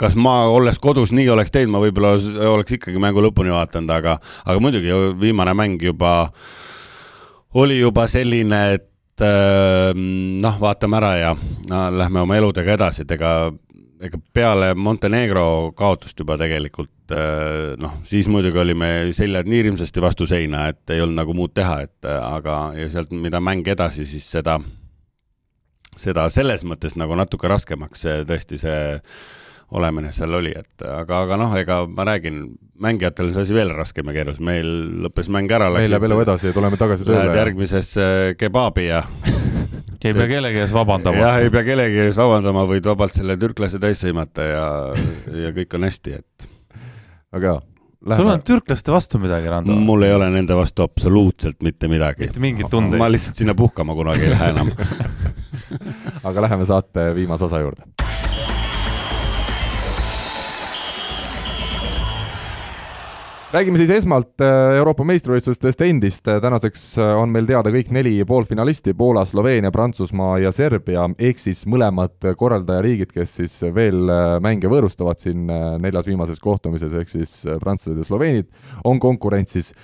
[0.00, 2.16] kas ma olles kodus nii oleks teinud, ma võib-olla
[2.50, 4.16] oleks ikkagi mängu lõpuni vaadanud, aga,
[4.46, 6.32] aga muidugi viimane mäng juba
[7.54, 13.14] oli juba selline, et äh, noh, vaatame ära ja no, lähme oma eludega edasi, et
[13.16, 13.34] ega,
[14.00, 15.46] ega peale Montenegro
[15.76, 21.02] kaotust juba tegelikult äh, noh, siis muidugi olime seljad nii hirmsasti vastu seina, et ei
[21.02, 24.60] olnud nagu muud teha, et äh, aga ja sealt, mida mäng edasi, siis seda
[26.00, 28.82] seda selles mõttes nagu natuke raskemaks see tõesti see
[29.70, 32.42] olemine seal oli, et aga, aga noh, ega ma räägin,
[32.82, 34.70] mängijatel on see asi veel raskem ja keerulisem, meil
[35.04, 37.38] lõppes mäng ära, meil läheb elu edasi ja tuleme tagasi Lähed tööle.
[37.38, 38.06] järgmisesse
[38.40, 39.04] kebaabi ja
[40.04, 41.22] ei pea kellegi ees vabandama.
[41.22, 44.68] jah, ei pea kellegi ees vabandama, võid vabalt selle türklase täis sõimata ja,
[45.46, 46.48] ja kõik on hästi, et
[47.36, 48.16] väga hea.
[48.16, 49.78] sul on türklaste vastu midagi, Rando?
[49.78, 52.26] mul ei ole nende vastu absoluutselt mitte midagi.
[52.26, 53.06] mitte mingeid ma tundeid.
[53.14, 54.74] lihtsalt sinna puhkama kunagi ei lähe enam.
[56.28, 57.86] aga läheme saate viimase osa juurde.
[63.52, 68.94] Räägime siis esmalt äh, Euroopa meistrivõistlustest endist, tänaseks äh, on meil teada kõik neli poolfinalisti,
[68.94, 75.18] Poola, Sloveenia, Prantsusmaa ja Serbia, ehk siis mõlemad korraldajariigid, kes siis veel äh, mänge võõrustavad
[75.22, 78.50] siin äh, neljas viimases kohtumises, ehk siis äh, prantslased ja sloveenid,
[78.84, 79.74] on konkurentsis.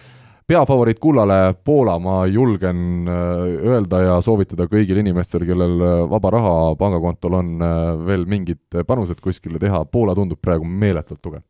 [0.47, 6.55] Peafavoriit kullale Poola, ma julgen äh, öelda ja soovitada kõigil inimestel, kellel äh, vaba raha
[6.79, 11.43] pangakontol on äh, veel mingid panused kuskile teha, Poola tundub praegu meeletult tugev.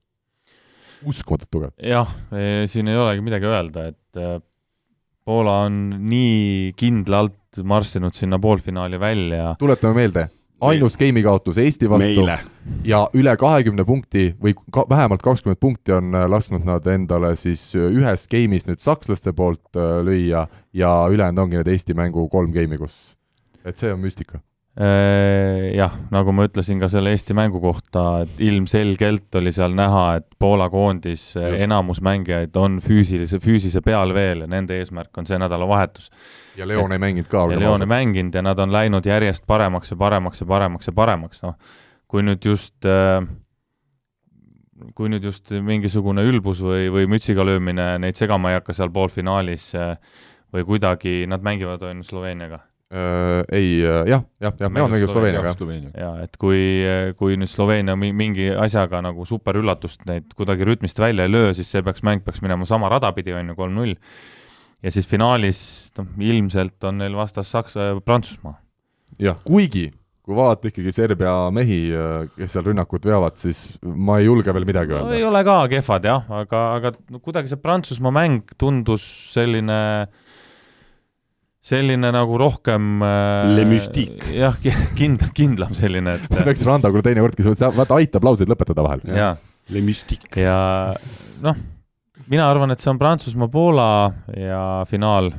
[1.05, 1.73] Uskumatult tugev.
[1.83, 2.13] jah,
[2.67, 4.39] siin ei olegi midagi öelda, et äh,
[5.27, 9.55] Poola on nii kindlalt marssinud sinna poolfinaali välja.
[9.59, 10.29] tuletame meelde,
[10.63, 12.39] ainus game'i kaotus Eesti vastu meile.
[12.87, 17.69] ja üle kahekümne punkti või ka, vähemalt kakskümmend punkti on äh, lasknud nad endale siis
[17.75, 23.17] ühes game'is nüüd sakslaste poolt lüüa ja ülejäänud ongi need Eesti mängu kolm game'i, kus,
[23.65, 24.41] et see on müstika.
[24.77, 30.03] Äh, jah, nagu ma ütlesin ka selle Eesti mängu kohta, et ilmselgelt oli seal näha,
[30.19, 31.63] et Poola koondis äh, Just.
[31.65, 36.11] enamus mängijaid on füüsilise, füüsise peal veel ja nende eesmärk on see nädalavahetus.
[36.61, 37.47] ja Leon ei mänginud ka.
[37.55, 40.97] ja Leon ei mänginud ja nad on läinud järjest paremaks ja paremaks ja paremaks ja
[41.01, 41.57] paremaks, noh,
[42.05, 43.25] kui nüüd just äh,
[44.93, 49.73] kui nüüd just mingisugune ülbus või, või mütsiga löömine neid segama ei hakka seal poolfinaalis
[50.53, 55.11] või kuidagi, nad mängivad on ju Sloveeniaga äh, ei äh, jah, jah, jah, Leon mängib
[55.11, 55.53] Sloveeniaga,
[55.99, 56.61] ja et kui,
[57.19, 61.71] kui nüüd Sloveenia mi- mingi asjaga nagu superüllatust neid kuidagi rütmist välja ei löö, siis
[61.73, 63.97] see peaks, mäng peaks minema sama rada pidi, on ju, kolm-null.
[64.83, 65.61] ja siis finaalis,
[65.99, 68.59] noh, ilmselt on neil vastas Saksa, Prantsusmaa.
[69.19, 69.91] jah, kuigi
[70.27, 71.77] kui vaadata ikkagi Serbia mehi,
[72.35, 75.29] kes seal rünnakut veavad, siis ma ei julge veel midagi no, ei öelda.
[75.31, 79.77] ole ka kehvad jah, aga, aga no, kuidagi see Prantsusmaa mäng tundus selline,
[81.67, 83.49] selline nagu rohkem äh,
[84.37, 84.59] jah,
[84.99, 89.03] kindlam, kindlam selline, et peaks Rando küll teinekord, kes vaata aitab lauseid lõpetada vahel.
[89.83, 90.45] Mystique.
[90.45, 90.95] ja
[91.43, 91.59] noh,
[92.31, 93.89] mina arvan, et see on Prantsusmaa-Poola
[94.39, 95.33] ja finaal,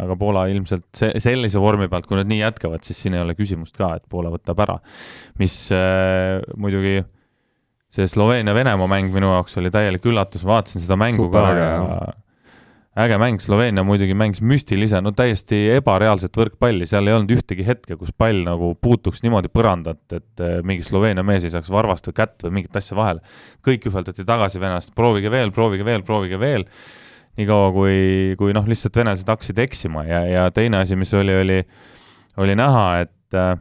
[0.00, 3.36] aga Poola ilmselt see, sellise vormi pealt, kui nad nii jätkavad, siis siin ei ole
[3.36, 4.80] küsimust ka, et Poola võtab ära.
[5.40, 7.02] mis äh, muidugi
[7.92, 12.14] see Sloveenia-Venemaa mäng minu jaoks oli täielik üllatus, vaatasin seda mängu ka Superäge, ja
[12.96, 17.98] äge mäng, Sloveenia muidugi mängis müstilise, no täiesti ebareaalset võrkpalli, seal ei olnud ühtegi hetke,
[18.00, 22.16] kus pall nagu puutuks niimoodi põrandat, et äh, mingi Sloveenia mees ei saaks varvast või
[22.22, 23.20] kätt või mingit asja vahele.
[23.66, 26.64] kõik ühveldati tagasi venelast, proovige veel, proovige veel, proovige veel,
[27.36, 27.98] niikaua kui,
[28.40, 31.62] kui noh, lihtsalt venelased hakkasid eksima ja, ja teine asi, mis oli, oli,
[32.40, 33.58] oli näha, et äh,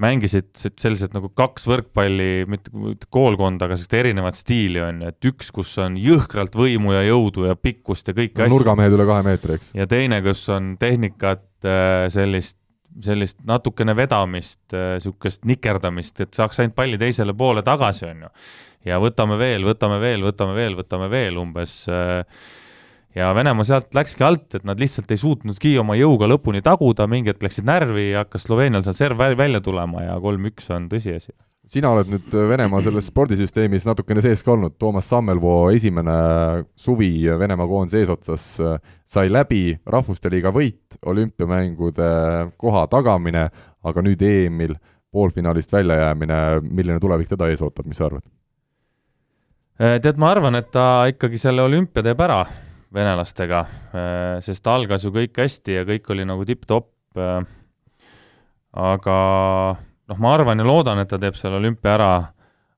[0.00, 5.50] mängisid sellised nagu kaks võrkpalli, mitte koolkonda, aga sellist erinevat stiili on ju, et üks,
[5.54, 8.54] kus on jõhkralt võimu ja jõudu ja pikkust ja kõiki asju.
[8.54, 9.74] nurgamehed üle kahe meetri, eks.
[9.76, 11.44] ja teine, kus on tehnikat,
[12.14, 12.58] sellist,
[13.04, 18.32] sellist natukene vedamist, niisugust nikerdamist, et saaks ainult palli teisele poole tagasi, on ju.
[18.88, 22.24] ja võtame veel, võtame veel, võtame veel, võtame veel umbes äh,
[23.14, 27.32] ja Venemaa sealt läkski alt, et nad lihtsalt ei suutnudki oma jõuga lõpuni taguda, mingi
[27.32, 31.32] hetk läksid närvi ja hakkas Sloveenial seal serv vä- välja tulema ja kolm-üks on tõsiasi.
[31.70, 36.14] sina oled nüüd Venemaa selles spordisüsteemis natukene sees ka olnud, Toomas Sammelvoo esimene
[36.76, 42.10] suvi Venemaa koondise eesotsas äh, sai läbi Rahvuste Liiga võit, olümpiamängude
[42.58, 43.50] koha tagamine,
[43.82, 44.74] aga nüüd EM-il
[45.10, 48.22] poolfinaalist väljajäämine, milline tulevik teda ees ootab, mis sa arvad?
[49.80, 52.44] Äh, tead, ma arvan, et ta ikkagi selle olümpia teeb ära
[52.94, 53.64] venelastega,
[54.42, 56.90] sest algas ju kõik hästi ja kõik oli nagu tipp-topp.
[58.70, 59.16] aga
[60.10, 62.10] noh, ma arvan ja loodan, et ta teeb selle olümpia ära,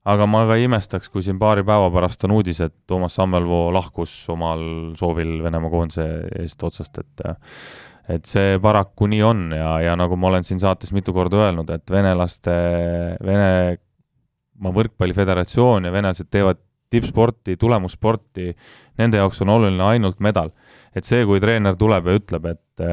[0.09, 3.71] aga ma ka ei imestaks, kui siin paari päeva pärast on uudis, et Toomas Sammelvoo
[3.73, 6.07] lahkus omal soovil Venemaa koondise
[6.43, 7.27] eest otsast, et
[8.11, 11.69] et see paraku nii on ja, ja nagu ma olen siin saates mitu korda öelnud,
[11.71, 12.51] et venelaste,
[13.23, 16.59] Venemaa Võrkpalliföderatsioon ja venelased teevad
[16.93, 18.51] tippsporti, tulemussporti,
[19.01, 20.53] nende jaoks on oluline ainult medal.
[20.95, 22.83] et see, kui treener tuleb ja ütleb, et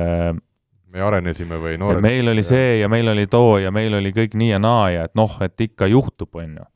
[0.91, 2.03] me arenesime või noored.
[2.03, 5.09] meil oli see ja meil oli too ja meil oli kõik nii ja naa ja
[5.09, 6.69] et noh, et ikka juhtub, on ju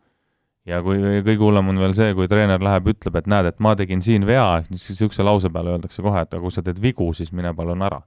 [0.68, 3.74] ja kui kõige hullem on veel see, kui treener läheb, ütleb, et näed, et ma
[3.78, 7.34] tegin siin vea, niisuguse lause peale öeldakse kohe, et aga kui sa teed vigu, siis
[7.36, 8.00] mine palun ära.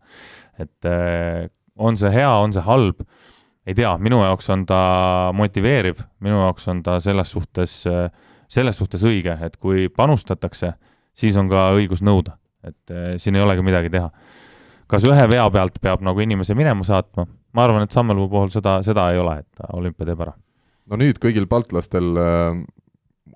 [0.57, 3.03] et äh, on see hea, on see halb,
[3.67, 4.79] ei tea, minu jaoks on ta
[5.37, 8.09] motiveeriv, minu jaoks on ta selles suhtes, äh,
[8.47, 10.73] selles suhtes õige, et kui panustatakse,
[11.17, 14.09] siis on ka õigus nõuda, et äh, siin ei olegi midagi teha.
[14.87, 17.27] kas ühe vea pealt peab nagu inimese minema saatma?
[17.53, 20.33] ma arvan, et Sammelpuu puhul seda, seda ei ole, et olümpia teeb ära
[20.87, 22.59] no nüüd kõigil baltlastel äh,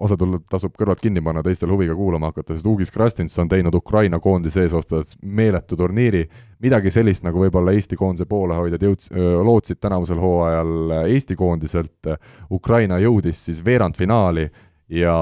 [0.01, 4.19] osadel tasub kõrvad kinni panna, teistel huviga kuulama hakata, sest Ugis Krastins on teinud Ukraina
[4.23, 6.23] koondise eesotsas meeletu turniiri,
[6.63, 9.11] midagi sellist, nagu võib-olla Eesti koondise poolehoidjad jõuds-,
[9.45, 12.11] lootsid tänavusel hooajal Eesti koondiselt,
[12.51, 14.47] Ukraina jõudis siis veerandfinaali
[14.91, 15.13] ja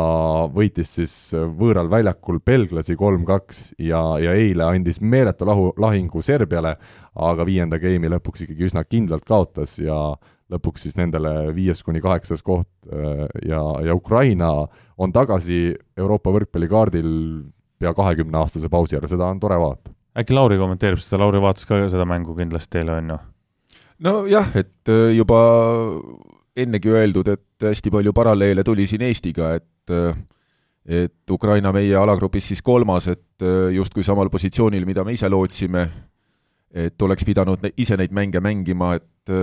[0.49, 6.75] võitis siis võõral väljakul belglasi kolm-kaks ja, ja eile andis meeletu lahu, lahingu Serbiale,
[7.15, 9.99] aga viienda geimi lõpuks ikkagi üsna kindlalt kaotas ja
[10.49, 14.49] lõpuks siis nendele viies kuni kaheksas koht äh, ja, ja Ukraina
[14.97, 17.11] on tagasi Euroopa võrkpallikaardil
[17.79, 19.93] pea kahekümneaastase pausi järel, seda on tore vaadata.
[20.17, 23.19] äkki Lauri kommenteerib seda, Lauri vaatas ka seda mängu kindlasti eile, on ju?
[24.09, 25.45] nojah, et äh, juba
[26.63, 30.13] ennegi öeldud, et hästi palju paralleele tuli siin Eestiga, et äh,
[30.89, 33.43] et Ukraina meie alagrupis siis kolmas, et
[33.75, 35.83] justkui samal positsioonil, mida me ise lootsime,
[36.73, 39.33] et oleks pidanud ise neid mänge mängima, et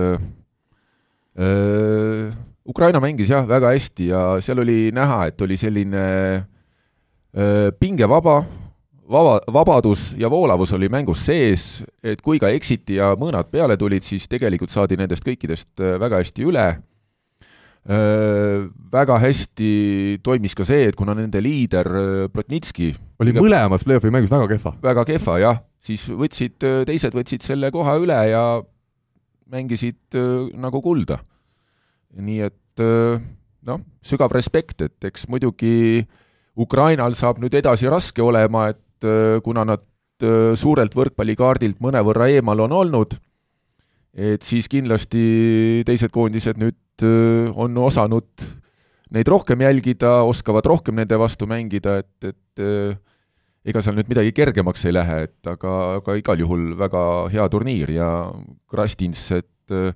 [2.67, 6.03] Ukraina mängis jah, väga hästi ja seal oli näha, et oli selline
[7.79, 8.41] pingevaba,
[9.07, 14.03] vaba, vabadus ja voolavus oli mängus sees, et kui ka eksiti ja mõõnad peale tulid,
[14.03, 16.67] siis tegelikult saadi nendest kõikidest väga hästi üle.
[17.87, 19.67] Väga hästi
[20.19, 21.87] toimis ka see, et kuna nende liider
[22.33, 22.89] Plotnitski
[23.23, 23.45] oli kõige...
[23.45, 24.73] mõlemas play-off'i mängus väga kehva.
[24.83, 26.57] väga kehva, jah, siis võtsid,
[26.89, 28.43] teised võtsid selle koha üle ja
[29.51, 31.19] mängisid äh, nagu kulda.
[32.17, 33.19] nii et äh,
[33.67, 36.05] noh, sügav respekt, et eks muidugi
[36.57, 39.83] Ukrainal saab nüüd edasi raske olema, et äh, kuna nad
[40.57, 43.11] suurelt võrkpallikaardilt mõnevõrra eemal on olnud,
[44.17, 46.73] et siis kindlasti teised koondised nüüd
[47.03, 48.47] on osanud
[49.13, 52.65] neid rohkem jälgida, oskavad rohkem nende vastu mängida, et, et
[53.67, 57.01] ega seal nüüd midagi kergemaks ei lähe, et aga, aga igal juhul väga
[57.33, 58.11] hea turniir ja
[58.71, 59.91] Krastins, et äh,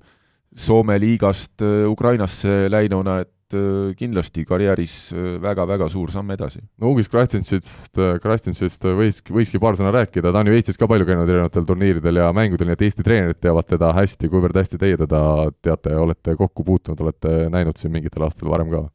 [0.51, 4.95] Soome liigast äh, Ukrainasse läinuna, et äh, kindlasti karjääris
[5.41, 6.61] väga-väga suur samm edasi.
[6.81, 11.07] no Ugis Krastinsist, Krastinsist võis, võikski paar sõna rääkida, ta on ju Eestis ka palju
[11.09, 14.97] käinud erinevatel turniiridel ja mängudel, nii et Eesti treenerid teavad teda hästi, kuivõrd hästi teie
[15.01, 15.21] teda
[15.61, 18.87] teate ja olete kokku puutunud, olete näinud siin mingitel aastatel varem ka?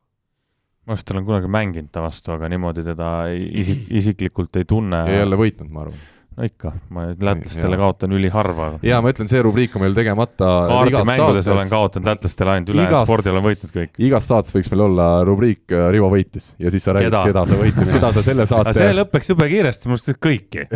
[0.87, 5.03] ma vist olen kunagi mänginud ta vastu, aga niimoodi teda isik, isiklikult ei tunne.
[5.11, 6.05] ja jälle võitnud, ma arvan.
[6.37, 8.69] No ikka, ma lätlastele kaotan üliharva.
[8.85, 10.51] jaa, ma ütlen, see rubriik on meil tegemata.
[10.69, 13.95] kaardimängudes olen kaotanud lätlastele ainult, ülejäänud spordil olen võitnud kõik.
[14.09, 17.61] igas saates võiks meil olla rubriik äh, Rivo võitis ja siis sa räägid, keda sa
[17.61, 20.67] võitsid keda sa selle saate see lõpeks jube kiiresti, mul arust kõiki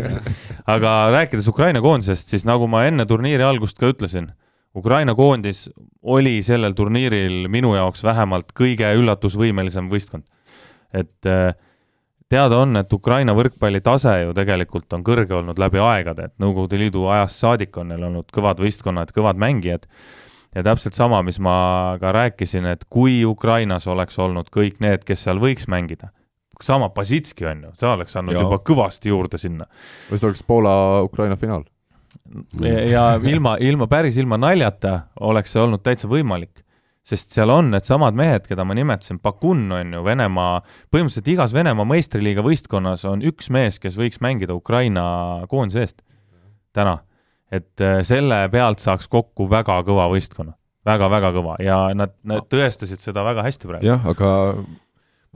[0.76, 4.28] aga rääkides Ukraina koondisest, siis nagu ma enne turniiri algust ka ütlesin
[4.76, 5.64] Ukraina koondis
[6.02, 10.28] oli sellel turniiril minu jaoks vähemalt kõige üllatusvõimelisem võistkond.
[10.92, 11.54] et äh,
[12.30, 16.78] teada on, et Ukraina võrkpalli tase ju tegelikult on kõrge olnud läbi aegade, et Nõukogude
[16.80, 19.88] Liidu ajast saadik on neil olnud kõvad võistkonnad, kõvad mängijad,
[20.54, 25.26] ja täpselt sama, mis ma ka rääkisin, et kui Ukrainas oleks olnud kõik need, kes
[25.26, 26.12] seal võiks mängida,
[26.60, 29.66] sama Basitski on ju, see oleks andnud juba kõvasti juurde sinna.
[30.10, 31.66] või see oleks Poola-Ukraina finaal
[32.90, 36.62] ja ilma, ilma, päris ilma naljata oleks see olnud täitsa võimalik.
[37.06, 40.60] Sest seal on needsamad mehed, keda ma nimetasin, Bakun on ju Venemaa,
[40.92, 46.02] põhimõtteliselt igas Venemaa meistriliiga võistkonnas on üks mees, kes võiks mängida Ukraina koondise eest
[46.76, 47.00] täna.
[47.50, 50.52] et äh, selle pealt saaks kokku väga kõva võistkonna
[50.86, 53.88] väga,, väga-väga kõva ja nad, nad tõestasid seda väga hästi praegu.
[53.88, 54.30] jah, aga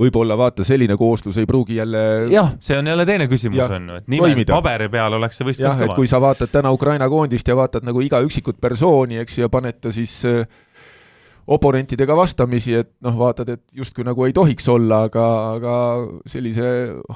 [0.01, 3.99] võib-olla vaata, selline kooslus ei pruugi jälle jah, see on jälle teine küsimus, on ju,
[4.03, 5.99] et nimelt paberi peal oleks see võistkond kõva.
[5.99, 9.53] kui sa vaatad täna Ukraina koondist ja vaatad nagu iga üksikut persooni, eks ju, ja
[9.53, 10.47] paned ta siis äh,
[11.47, 15.27] oponentidega vastamisi, et noh, vaatad, et justkui nagu ei tohiks olla, aga,
[15.59, 15.75] aga
[16.31, 16.69] sellise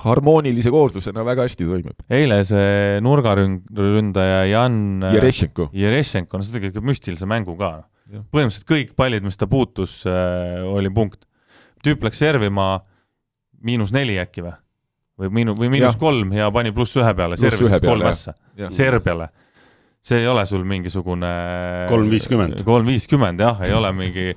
[0.05, 2.05] harmoonilise kooslusena väga hästi toimib.
[2.13, 4.83] eile see nurgaründaja Jan
[5.15, 7.73] Jerešenko, Jerešenko, no see tegi ikka müstilise mängu ka.
[8.09, 11.27] põhimõtteliselt kõik pallid, mis ta puutus äh,, oli punkt
[11.85, 12.79] tüüp läks servima
[13.65, 14.55] miinus neli äkki või?
[15.19, 18.35] või miinu-, või miinus kolm ja pani pluss ühe peale, servis kolm ässa.
[18.75, 19.33] Serbiale.
[20.09, 21.33] See ei ole sul mingisugune
[21.91, 22.63] Kolm viiskümmend.
[22.67, 24.31] kolm viiskümmend jah, ei ole mingi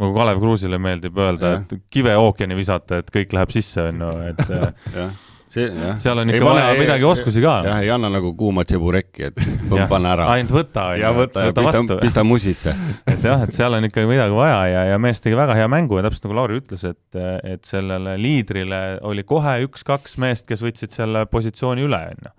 [0.00, 4.14] nagu Kalev Kruusile meeldib öelda, et kive ookeani visata, et kõik läheb sisse, on ju,
[4.30, 5.10] et äh,
[5.50, 5.98] see jah.
[6.02, 7.56] seal on ikka vaja midagi oskusi ka.
[7.66, 9.42] jah, ei anna nagu kuuma tšiburekki, et
[9.90, 10.30] pane ära.
[10.36, 11.98] ainult võta, ja võta ja pista, vastu.
[12.00, 12.74] pista musisse.
[13.10, 15.98] et jah, et seal on ikkagi midagi vaja ja, ja mees tegi väga hea mängu
[15.98, 20.94] ja täpselt nagu Lauri ütles, et, et sellele liidrile oli kohe üks-kaks meest, kes võtsid
[20.96, 22.36] selle positsiooni üle, on ju.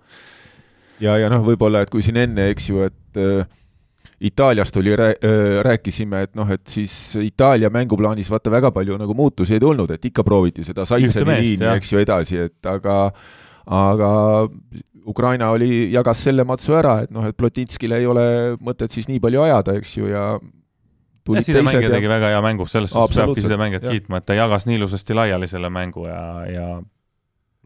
[1.00, 3.46] ja, ja noh, võib-olla, et kui siin enne, eks ju, et äh,
[4.22, 4.92] Itaaliast oli,
[5.66, 10.04] rääkisime, et noh, et siis Itaalia mänguplaanis vaata väga palju nagu muutusi ei tulnud, et
[10.12, 12.98] ikka prooviti seda Saitseni liini, eks ju, edasi, et aga
[13.66, 14.10] aga
[15.06, 18.24] Ukraina oli, jagas selle matsu ära, et noh, et Plotitskile ei ole
[18.62, 20.26] mõtet siis nii palju ajada, eks ju, ja
[21.30, 24.66] ja sidemängija tegi ja väga hea mängu, selles suhtes peabki sidemängijat kiitma, et ta jagas
[24.66, 26.66] nii ilusasti laiali selle mängu ja, ja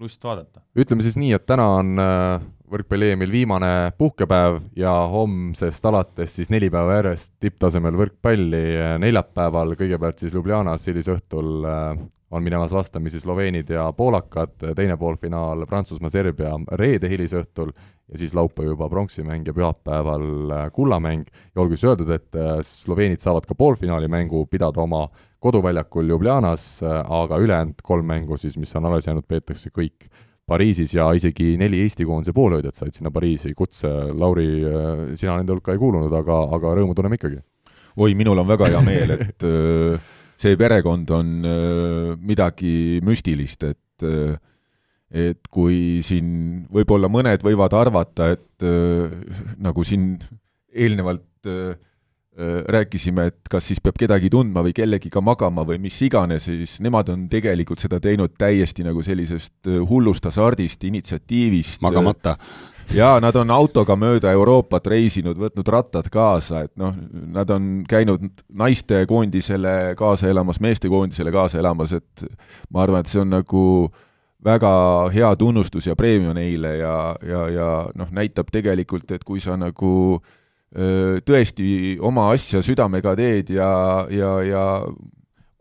[0.01, 0.61] lust vaadata.
[0.77, 2.41] ütleme siis nii, et täna on äh,
[2.71, 8.63] võrkpalli EM-il viimane puhkepäev ja homsest alates siis neli päeva järjest tipptasemel võrkpalli,
[9.03, 12.01] neljapäeval kõigepealt siis Ljubljanas hilisõhtul äh,
[12.31, 18.89] on minemas vastamisi sloveenid ja poolakad, teine poolfinaal Prantsusmaa-Serbia reede hilisõhtul ja siis laupäev juba
[18.91, 21.27] pronksimäng ja pühapäeval äh, kullamäng.
[21.55, 25.07] Ja olgu siis öeldud, et äh, sloveenid saavad ka poolfinaali mängu pidada oma
[25.39, 30.09] koduväljakul Ljubljanas, aga ülejäänud kolm mängu siis, mis on alles jäänud, peetakse kõik
[30.47, 34.47] Pariisis ja isegi neli Eesti koondise poolhoidjat said sinna Pariisi kutse, Lauri,
[35.19, 37.41] sina nende hulka ei kuulunud, aga, aga rõõmu tunneme ikkagi.
[37.97, 39.97] oi, minul on väga hea meel, et öö,
[40.39, 43.83] see perekond on öö, midagi müstilist, et
[45.17, 48.65] et kui siin võib-olla mõned võivad arvata, et
[49.63, 50.13] nagu siin
[50.75, 51.75] eelnevalt öö,
[52.69, 57.09] rääkisime, et kas siis peab kedagi tundma või kellegiga magama või mis iganes, siis nemad
[57.09, 61.81] on tegelikult seda teinud täiesti nagu sellisest hullust hasardist, initsiatiivist.
[61.81, 62.37] magamata.
[62.93, 68.29] jaa, nad on autoga mööda Euroopat reisinud, võtnud rattad kaasa, et noh, nad on käinud
[68.53, 72.29] naistekoondisele kaasa elamas, meestekoondisele kaasa elamas, et
[72.71, 73.63] ma arvan, et see on nagu
[74.45, 74.71] väga
[75.15, 80.21] hea tunnustus ja preemia neile ja, ja, ja noh, näitab tegelikult, et kui sa nagu
[80.21, 80.45] öö,
[80.75, 83.69] tõesti oma asja südamega teed ja,
[84.11, 84.65] ja, ja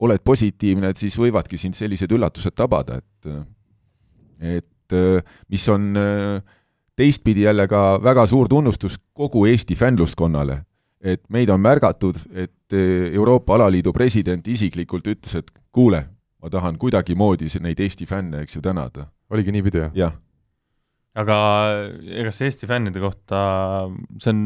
[0.05, 4.95] oled positiivne, et siis võivadki sind sellised üllatused tabada, et et
[5.49, 5.85] mis on
[6.95, 10.59] teistpidi jälle ka väga suur tunnustus kogu Eesti fännluskonnale,
[11.01, 12.75] et meid on märgatud, et
[13.13, 16.01] Euroopa Alaliidu president isiklikult ütles, et kuule,
[16.41, 19.07] ma tahan kuidagimoodi neid Eesti fänne, eks ju, tänada.
[19.29, 19.91] oligi niipidi, jah?
[19.95, 20.13] jah,
[21.15, 21.37] aga
[22.19, 23.41] ega see Eesti fännide kohta,
[24.19, 24.41] see on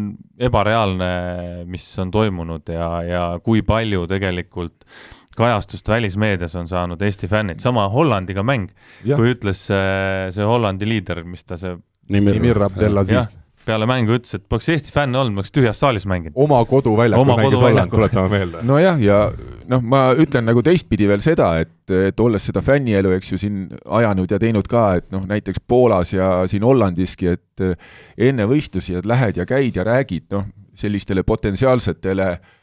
[0.50, 1.12] ebareaalne,
[1.70, 4.86] mis on toimunud ja, ja kui palju tegelikult
[5.40, 8.70] kajastust välismeedias on saanud Eesti fännid, sama Hollandiga mäng,
[9.02, 11.78] kui ütles see, see Hollandi liider, mis ta see
[12.10, 13.38] Nimir Abdelaziz.
[13.66, 16.36] Peale mängu ütles, et poleks Eesti fänne olnud, ma oleks tühjas saalis mänginud.
[16.40, 18.64] oma koduväljakul Oma mängis Holland, tuletame meelde.
[18.68, 19.20] nojah, ja
[19.72, 23.66] noh, ma ütlen nagu teistpidi veel seda, et, et olles seda fännielu, eks ju, siin
[24.00, 27.66] ajanud ja teinud ka, et noh, näiteks Poolas ja siin Hollandiski, et
[28.30, 30.48] enne võistlusi, et lähed ja käid ja räägid, noh,
[30.80, 32.56] sellistele potentsiaalsetele öö,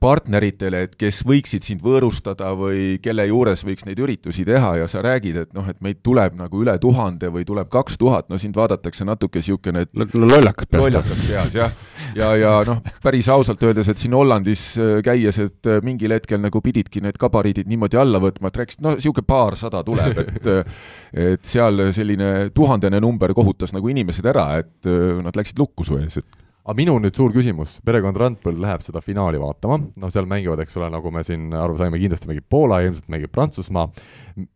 [0.00, 5.02] partneritele, et kes võiksid sind võõrustada või kelle juures võiks neid üritusi teha ja sa
[5.02, 8.54] räägid, et noh, et meid tuleb nagu üle tuhande või tuleb kaks tuhat, no sind
[8.54, 10.84] vaadatakse natuke niisugune, et lollakas peast.
[10.84, 11.74] lollakas peas jah,
[12.14, 16.38] ja, ja noh, päris ausalt öeldes, et siin Hollandis äh, käies, et äh, mingil hetkel
[16.42, 20.80] nagu pididki need gabariidid niimoodi alla võtma, et rääkisid, no niisugune paarsada tuleb, et äh,
[21.10, 25.98] et seal selline tuhandene number kohutas nagu inimesed ära, et äh, nad läksid lukku su
[25.98, 30.28] ees, et aga minul nüüd suur küsimus, perekond Randpõld läheb seda finaali vaatama, no seal
[30.30, 33.88] mängivad, eks ole, nagu me siin aru saime, kindlasti mängib Poola, ilmselt mängib Prantsusmaa,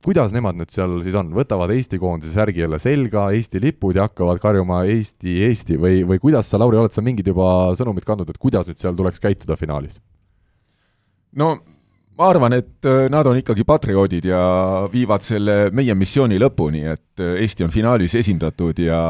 [0.07, 4.07] kuidas nemad nüüd seal siis on, võtavad Eesti koondise särgi jälle selga, Eesti lipud ja
[4.07, 7.49] hakkavad karjuma Eesti, Eesti või, või kuidas sa, Lauri, oled sa mingid juba
[7.79, 9.99] sõnumid kandnud, et kuidas nüüd seal tuleks käituda finaalis?
[11.35, 11.57] no
[12.15, 14.43] ma arvan, et äh, nad on ikkagi patrioodid ja
[14.93, 19.01] viivad selle meie missiooni lõpuni, et äh, Eesti on finaalis esindatud ja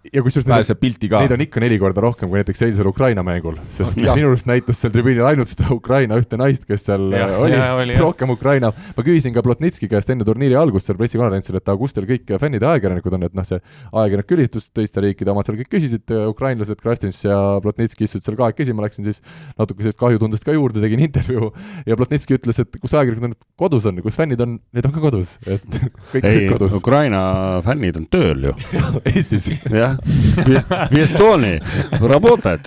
[0.00, 1.32] ja kusjuures neid, pääseb pilti ka neid.
[1.34, 4.16] on ikka neli korda rohkem kui näiteks eilsel Ukraina mängul, sest Jah.
[4.16, 7.58] minu arust näitas seal tribüünil ainult seda Ukraina ühte naist, kes seal Jah, äh, oli,
[7.82, 8.72] oli, rohkem Ukraina.
[8.72, 12.32] ma küsisin ka Plotnitski käest enne turniiri algust seal pressikonverentsil, et aga kus teil kõik
[12.40, 16.16] fännid ja ajakirjanikud on, et noh, see ajakirjanike üritus, teiste riikide omad seal kõik küsisid,
[16.32, 19.20] ukrainlased, Krastins ja Plotnitski istusid seal kahekesi, ma läksin siis
[19.60, 21.52] natuke sellist kahjutundest ka juurde, tegin intervjuu
[21.84, 25.04] ja Plotnitski ütles, et kus ajakirjanikud on, kodus on, kus fännid on, need on ka
[25.04, 25.80] kodus, et
[26.14, 26.80] kõik ei kõik, kodus.
[26.80, 27.20] Ukraina
[27.66, 28.56] fännid on tööl ju.
[29.10, 29.50] Eestis.
[29.68, 30.88] jah, да?
[30.90, 31.62] В Эстонии
[32.00, 32.60] работать.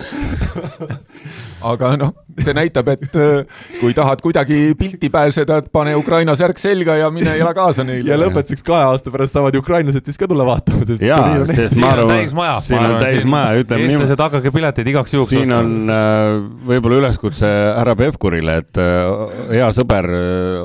[1.64, 6.58] Aga noh, see näitab, et äh, kui tahad kuidagi pilti pääseda, et pane Ukraina särk
[6.60, 8.10] selga ja mine ela kaasa neile.
[8.10, 11.92] ja lõpetuseks kahe aasta pärast saavad ukrainlased siis ka tulla vaatama, sest jaa, sest ma
[11.94, 12.24] arvan,
[12.64, 14.02] siin on täismaja, ütleme niimoodi.
[14.02, 16.38] eestlased, hakake piletid igaks juhuks siin on äh,
[16.70, 20.10] võib-olla üleskutse härra Pevkurile, et äh, hea sõber,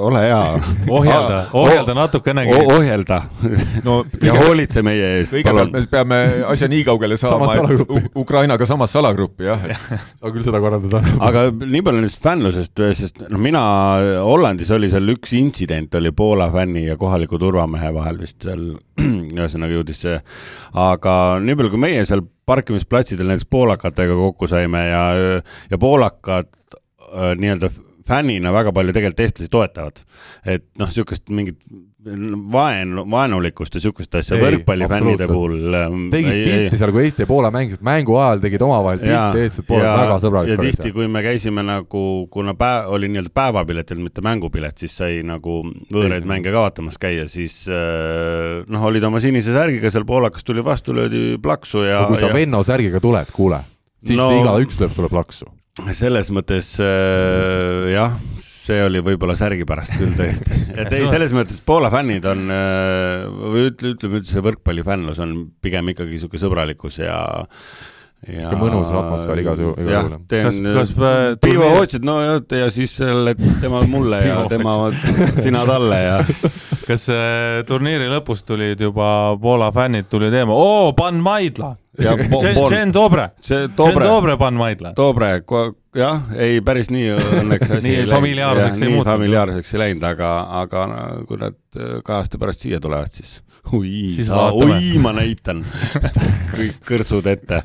[0.10, 0.42] ole hea.
[0.88, 2.76] ohjelda, ohjelda natukenegi oh,.
[2.80, 3.22] ohjelda
[3.86, 5.38] no, ja hoolitse meie eest.
[5.38, 9.70] kõigepealt me peame asja nii kaugele saama, et Ukrainaga samas salagruppi, jah
[10.22, 10.89] no küll seda korraldada.
[11.28, 13.62] aga nii palju nendest fännlusest, sest noh, mina,
[14.26, 18.72] Hollandis oli seal üks intsident, oli Poola fänni ja kohaliku turvamehe vahel vist seal,
[19.40, 20.18] ühesõnaga jõudis see,
[20.78, 21.14] aga
[21.44, 25.04] nii palju, kui meie seal parkimisplatsidel näiteks poolakatega kokku saime ja,
[25.70, 27.70] ja poolakad äh, nii-öelda
[28.10, 30.04] fännina väga palju tegelikult eestlasi toetavad.
[30.46, 31.62] et noh, niisugust mingit
[32.52, 37.26] vaen, vaenulikkust ja niisugust asja võrkpallifännide puhul ähm, tegid ei, pilti ei, seal, kui Eesti
[37.26, 40.54] ja Poola mängisid, mängu ajal tegid omavahel pilti, eestlased, poolased, väga sõbralik.
[40.54, 45.20] ja tihti, kui me käisime nagu, kuna päev, oli nii-öelda päevapiletil, mitte mängupilet, siis sai
[45.28, 45.60] nagu
[45.92, 50.64] võõraid mänge ka vaatamas käia, siis äh, noh, olid oma sinise särgiga seal, poolakas tuli
[50.64, 52.36] vastu, löödi plaksu ja no kui sa ja...
[52.40, 53.66] Venno särgiga tuled, kuule,
[54.00, 55.52] siis no, igaüks lööb sulle plaksu
[55.98, 61.62] selles mõttes äh, jah, see oli võib-olla särgi pärast küll tõesti, et ei, selles mõttes
[61.66, 67.22] Poola fännid on äh, või ütle, ütleme üldse võrkpallifännlus on pigem ikkagi niisugune sõbralikkus ja
[68.20, 69.90] sihuke mõnus atmosfäär igas juhul.
[69.90, 74.76] jah, teen kas, kas äh, piivahootsid, no ja, ja siis selle tema mulle ja tema
[75.44, 76.18] sina talle ja.
[76.88, 81.74] kas äh, turniiri lõpus tulid juba Poola fännid, tuli teema, oo, Pan Maidla.
[82.00, 84.38] Jen Dobre, Jen Dobre.
[84.40, 84.94] Pan Maidla.
[84.98, 85.32] Dobre,
[85.98, 89.12] jah, ei päris nii õnneks asi nii familiaarseks ei muutunud.
[89.12, 90.32] familiaarseks ei läinud, aga,
[90.62, 90.88] aga
[91.28, 91.60] kui nad
[92.06, 93.40] kahe aasta pärast siia tulevad, siis
[93.76, 95.66] oi, oi, ma näitan.
[96.56, 97.62] Kõik kõrtsud ette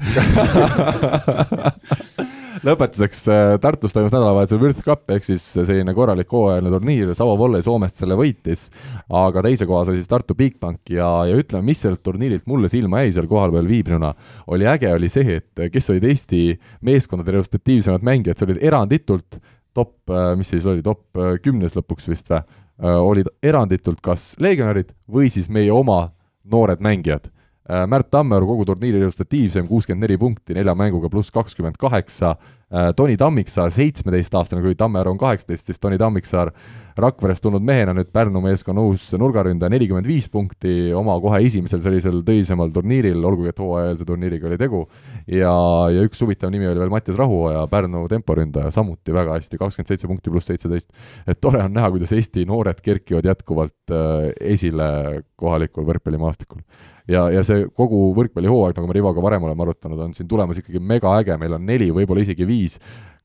[2.65, 7.65] lõpetuseks äh, Tartus toimus nädalavahetusel World Cup ehk siis selline korralik hooajaline turniir, Savo Volley
[7.65, 8.67] Soomest selle võitis,
[9.13, 13.03] aga teise kohas oli siis Tartu Bigbank ja, ja ütleme, mis sellelt turniirilt mulle silma
[13.05, 14.15] jäi seal kohalpeal viibinuna,
[14.55, 16.43] oli äge, oli see, et kes olid Eesti
[16.87, 19.41] meeskondade resultatiivsemad mängijad, see olid eranditult
[19.77, 22.47] top, äh, mis siis oli, top äh, kümnes lõpuks vist või,
[22.81, 26.09] olid eranditult kas legionärid või siis meie oma
[26.51, 27.29] noored mängijad
[27.65, 32.35] Märt Tammearu kogu turniiri resultatiivsem, kuuskümmend neli punkti nelja mänguga, pluss kakskümmend kaheksa,
[32.69, 36.53] äh, Toni Tammiksaar, seitsmeteistaastane, kui Tammearu on kaheksateist, siis Toni Tammiksaar
[37.01, 42.21] Rakverest tulnud mehena nüüd Pärnu meeskonna uus nurgaründaja, nelikümmend viis punkti oma kohe esimesel sellisel
[42.27, 44.85] töisemal turniiril, olgugi et hooajalise turniiriga oli tegu,
[45.27, 45.55] ja,
[45.91, 50.11] ja üks huvitav nimi oli veel Mattias Rahuoja, Pärnu temporündaja, samuti väga hästi, kakskümmend seitse
[50.11, 50.91] punkti pluss seitseteist.
[51.27, 56.63] et tore on näha, kuidas Eesti noored kerkivad jätkuvalt äh, esile kohalikul võrkpallimaastikul
[57.11, 60.81] ja, ja see kogu võrkpallihooaeg, nagu me Rivoga varem oleme arutanud, on siin tulemas ikkagi
[60.81, 62.79] megaäge, meil on neli, võib-olla isegi viis,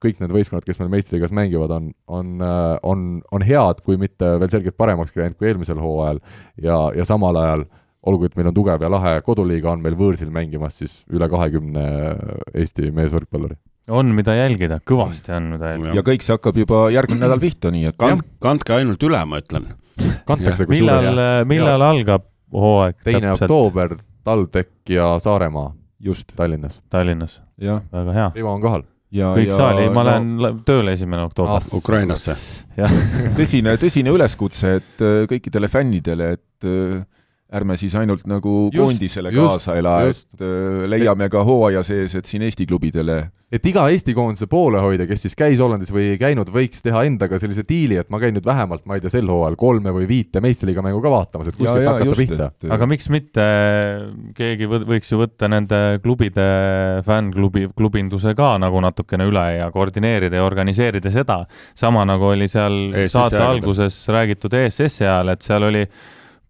[0.04, 2.45] kõik need võistkonnad, kes meil meistriliigas mängivad, on, on,
[2.88, 6.22] on, on head, kui mitte veel selgelt paremaks läinud kui eelmisel hooajal
[6.62, 7.66] ja, ja samal ajal
[8.08, 11.84] olgu, et meil on tugev ja lahe koduliiga, on meil võõrsil mängimas siis üle kahekümne
[12.54, 15.95] Eesti meesvõrkpalluri on, mida jälgida, kõvasti on, mida jälgida.
[15.97, 19.39] ja kõik see hakkab juba järgmine nädal pihta, nii et Kand, kandke ainult üle, ma
[19.41, 19.66] ütlen.
[20.30, 21.10] kantakse millal,
[21.50, 21.89] millal ja.
[21.89, 23.00] algab hooaeg.
[23.04, 23.97] teine oktoober,
[24.28, 25.74] TalTech ja Saaremaa.
[26.00, 26.32] just.
[26.36, 26.82] Tallinnas.
[26.89, 27.41] Tallinnas.
[27.60, 28.32] väga hea.
[28.36, 28.84] Rivo on kohal.
[29.10, 31.66] Ja, kõik ja, saali, ma lähen no, tööle esimene oktoober.
[31.80, 32.36] Ukrainasse.
[33.39, 36.99] tõsine, tõsine üleskutse, et äh, kõikidele fännidele, et äh,
[37.56, 42.16] ärme siis ainult nagu just, koondisele just, kaasa ela, et äh, leiame ka hooaja sees,
[42.20, 46.20] et siin Eesti klubidele et iga Eesti koondise poolehoidja, kes siis käis Hollandis või ei
[46.22, 49.30] käinud, võiks teha endaga sellise diili, et ma käin nüüd vähemalt, ma ei tea, sel
[49.30, 52.50] hooajal kolme või viite meistriliiga mängu ka vaatamas, et kuskilt hakata just, pihta.
[52.76, 53.47] aga miks mitte,
[54.38, 56.45] keegi võiks ju võtta nende klubide
[57.08, 61.41] fännklubi, klubinduse ka nagu natukene üle ja koordineerida ja organiseerida seda,
[61.78, 65.84] sama nagu oli seal ESS saate alguses räägitud ESS-i ajal, et seal oli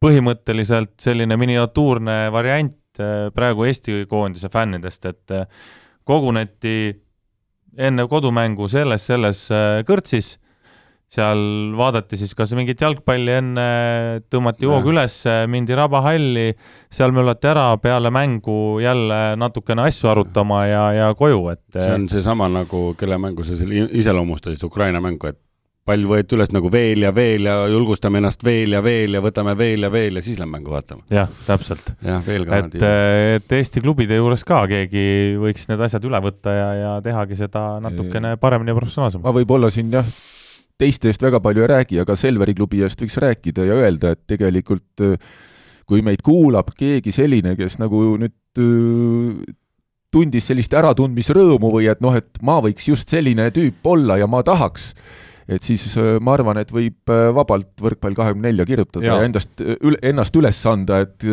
[0.03, 5.47] põhimõtteliselt selline miniatuurne variant eh, praegu Eesti koondise fännidest, et eh,
[6.07, 6.77] koguneti
[7.79, 10.37] enne kodumängu selles, selles eh, kõrtsis,
[11.09, 11.39] seal
[11.73, 13.67] vaadati siis kas mingit jalgpalli enne,
[14.29, 15.15] tõmmati hoog üles,
[15.49, 16.51] mindi Rabahalli,
[16.93, 22.05] seal möllati ära, peale mängu jälle natukene asju arutama ja, ja koju, et see on
[22.13, 25.41] seesama nagu, kelle mängu sa seal iseloomustasid, Ukraina mängu, et
[25.87, 29.55] pall võeti üles nagu veel ja veel ja julgustame ennast veel ja veel ja võtame
[29.57, 31.05] veel ja veel ja siis lähme mängu vaatama.
[31.13, 31.93] jah, täpselt.
[32.05, 32.59] jah, veel ka.
[32.63, 32.75] et,
[33.39, 35.05] et Eesti klubide juures ka keegi
[35.41, 39.25] võiks need asjad üle võtta ja, ja tehagi seda natukene paremini ja professionaalsemalt.
[39.25, 40.09] ma võib-olla siin jah,
[40.79, 44.25] teiste eest väga palju ei räägi, aga Selveri klubi eest võiks rääkida ja öelda, et
[44.29, 45.07] tegelikult
[45.89, 48.35] kui meid kuulab keegi selline, kes nagu nüüd
[50.13, 54.41] tundis sellist äratundmisrõõmu või et noh, et ma võiks just selline tüüp olla ja ma
[54.45, 54.93] tahaks
[55.49, 59.27] et siis äh, ma arvan, et võib äh, vabalt võrkpall kahekümne nelja kirjutada ja, ja
[59.27, 61.25] endast, äh, ennast üles anda, et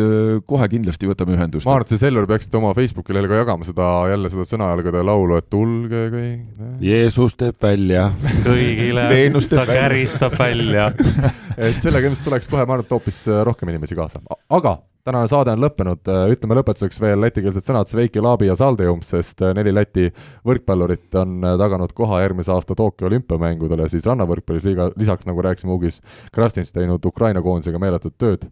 [0.49, 1.67] kohe kindlasti võtame ühendust.
[1.67, 5.05] ma arvan, et see Selver peaksite oma Facebooki lehel ka jagama seda, jälle seda sõnajalgade
[5.05, 6.65] laulu, et tulge kõik.
[6.83, 8.09] Jeesus teeb välja.
[8.45, 9.07] kõigile
[9.53, 10.89] ta käristab välja
[11.69, 14.23] et sellega ilmselt tuleks kohe, ma arvan, et hoopis rohkem inimesi kaasa.
[14.49, 14.77] aga
[15.07, 19.71] tänane saade on lõppenud, ütleme lõpetuseks veel lätikeelsed sõnad Sveiki Laabi ja Saldeum, sest neli
[19.75, 20.09] Läti
[20.47, 26.01] võrkpallurit on taganud koha järgmise aasta Tokyo olümpiamängudele siis rannavõrkpallis liiga, lisaks nagu rääkisime Ugis,
[26.35, 28.49] Krastins teinud Ukraina koondisega meeletut tööd.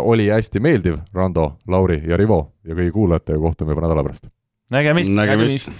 [0.00, 4.30] oli hästi meeldiv, Rando, Lauri ja Rivo ja kõigi kuulajatega kohtume juba nädala pärast.
[4.70, 5.70] nägemist, nägemist..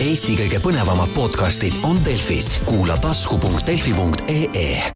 [0.00, 4.80] Eesti kõige põnevamad podcastid on Delfis, kuula tasku.delfi.ee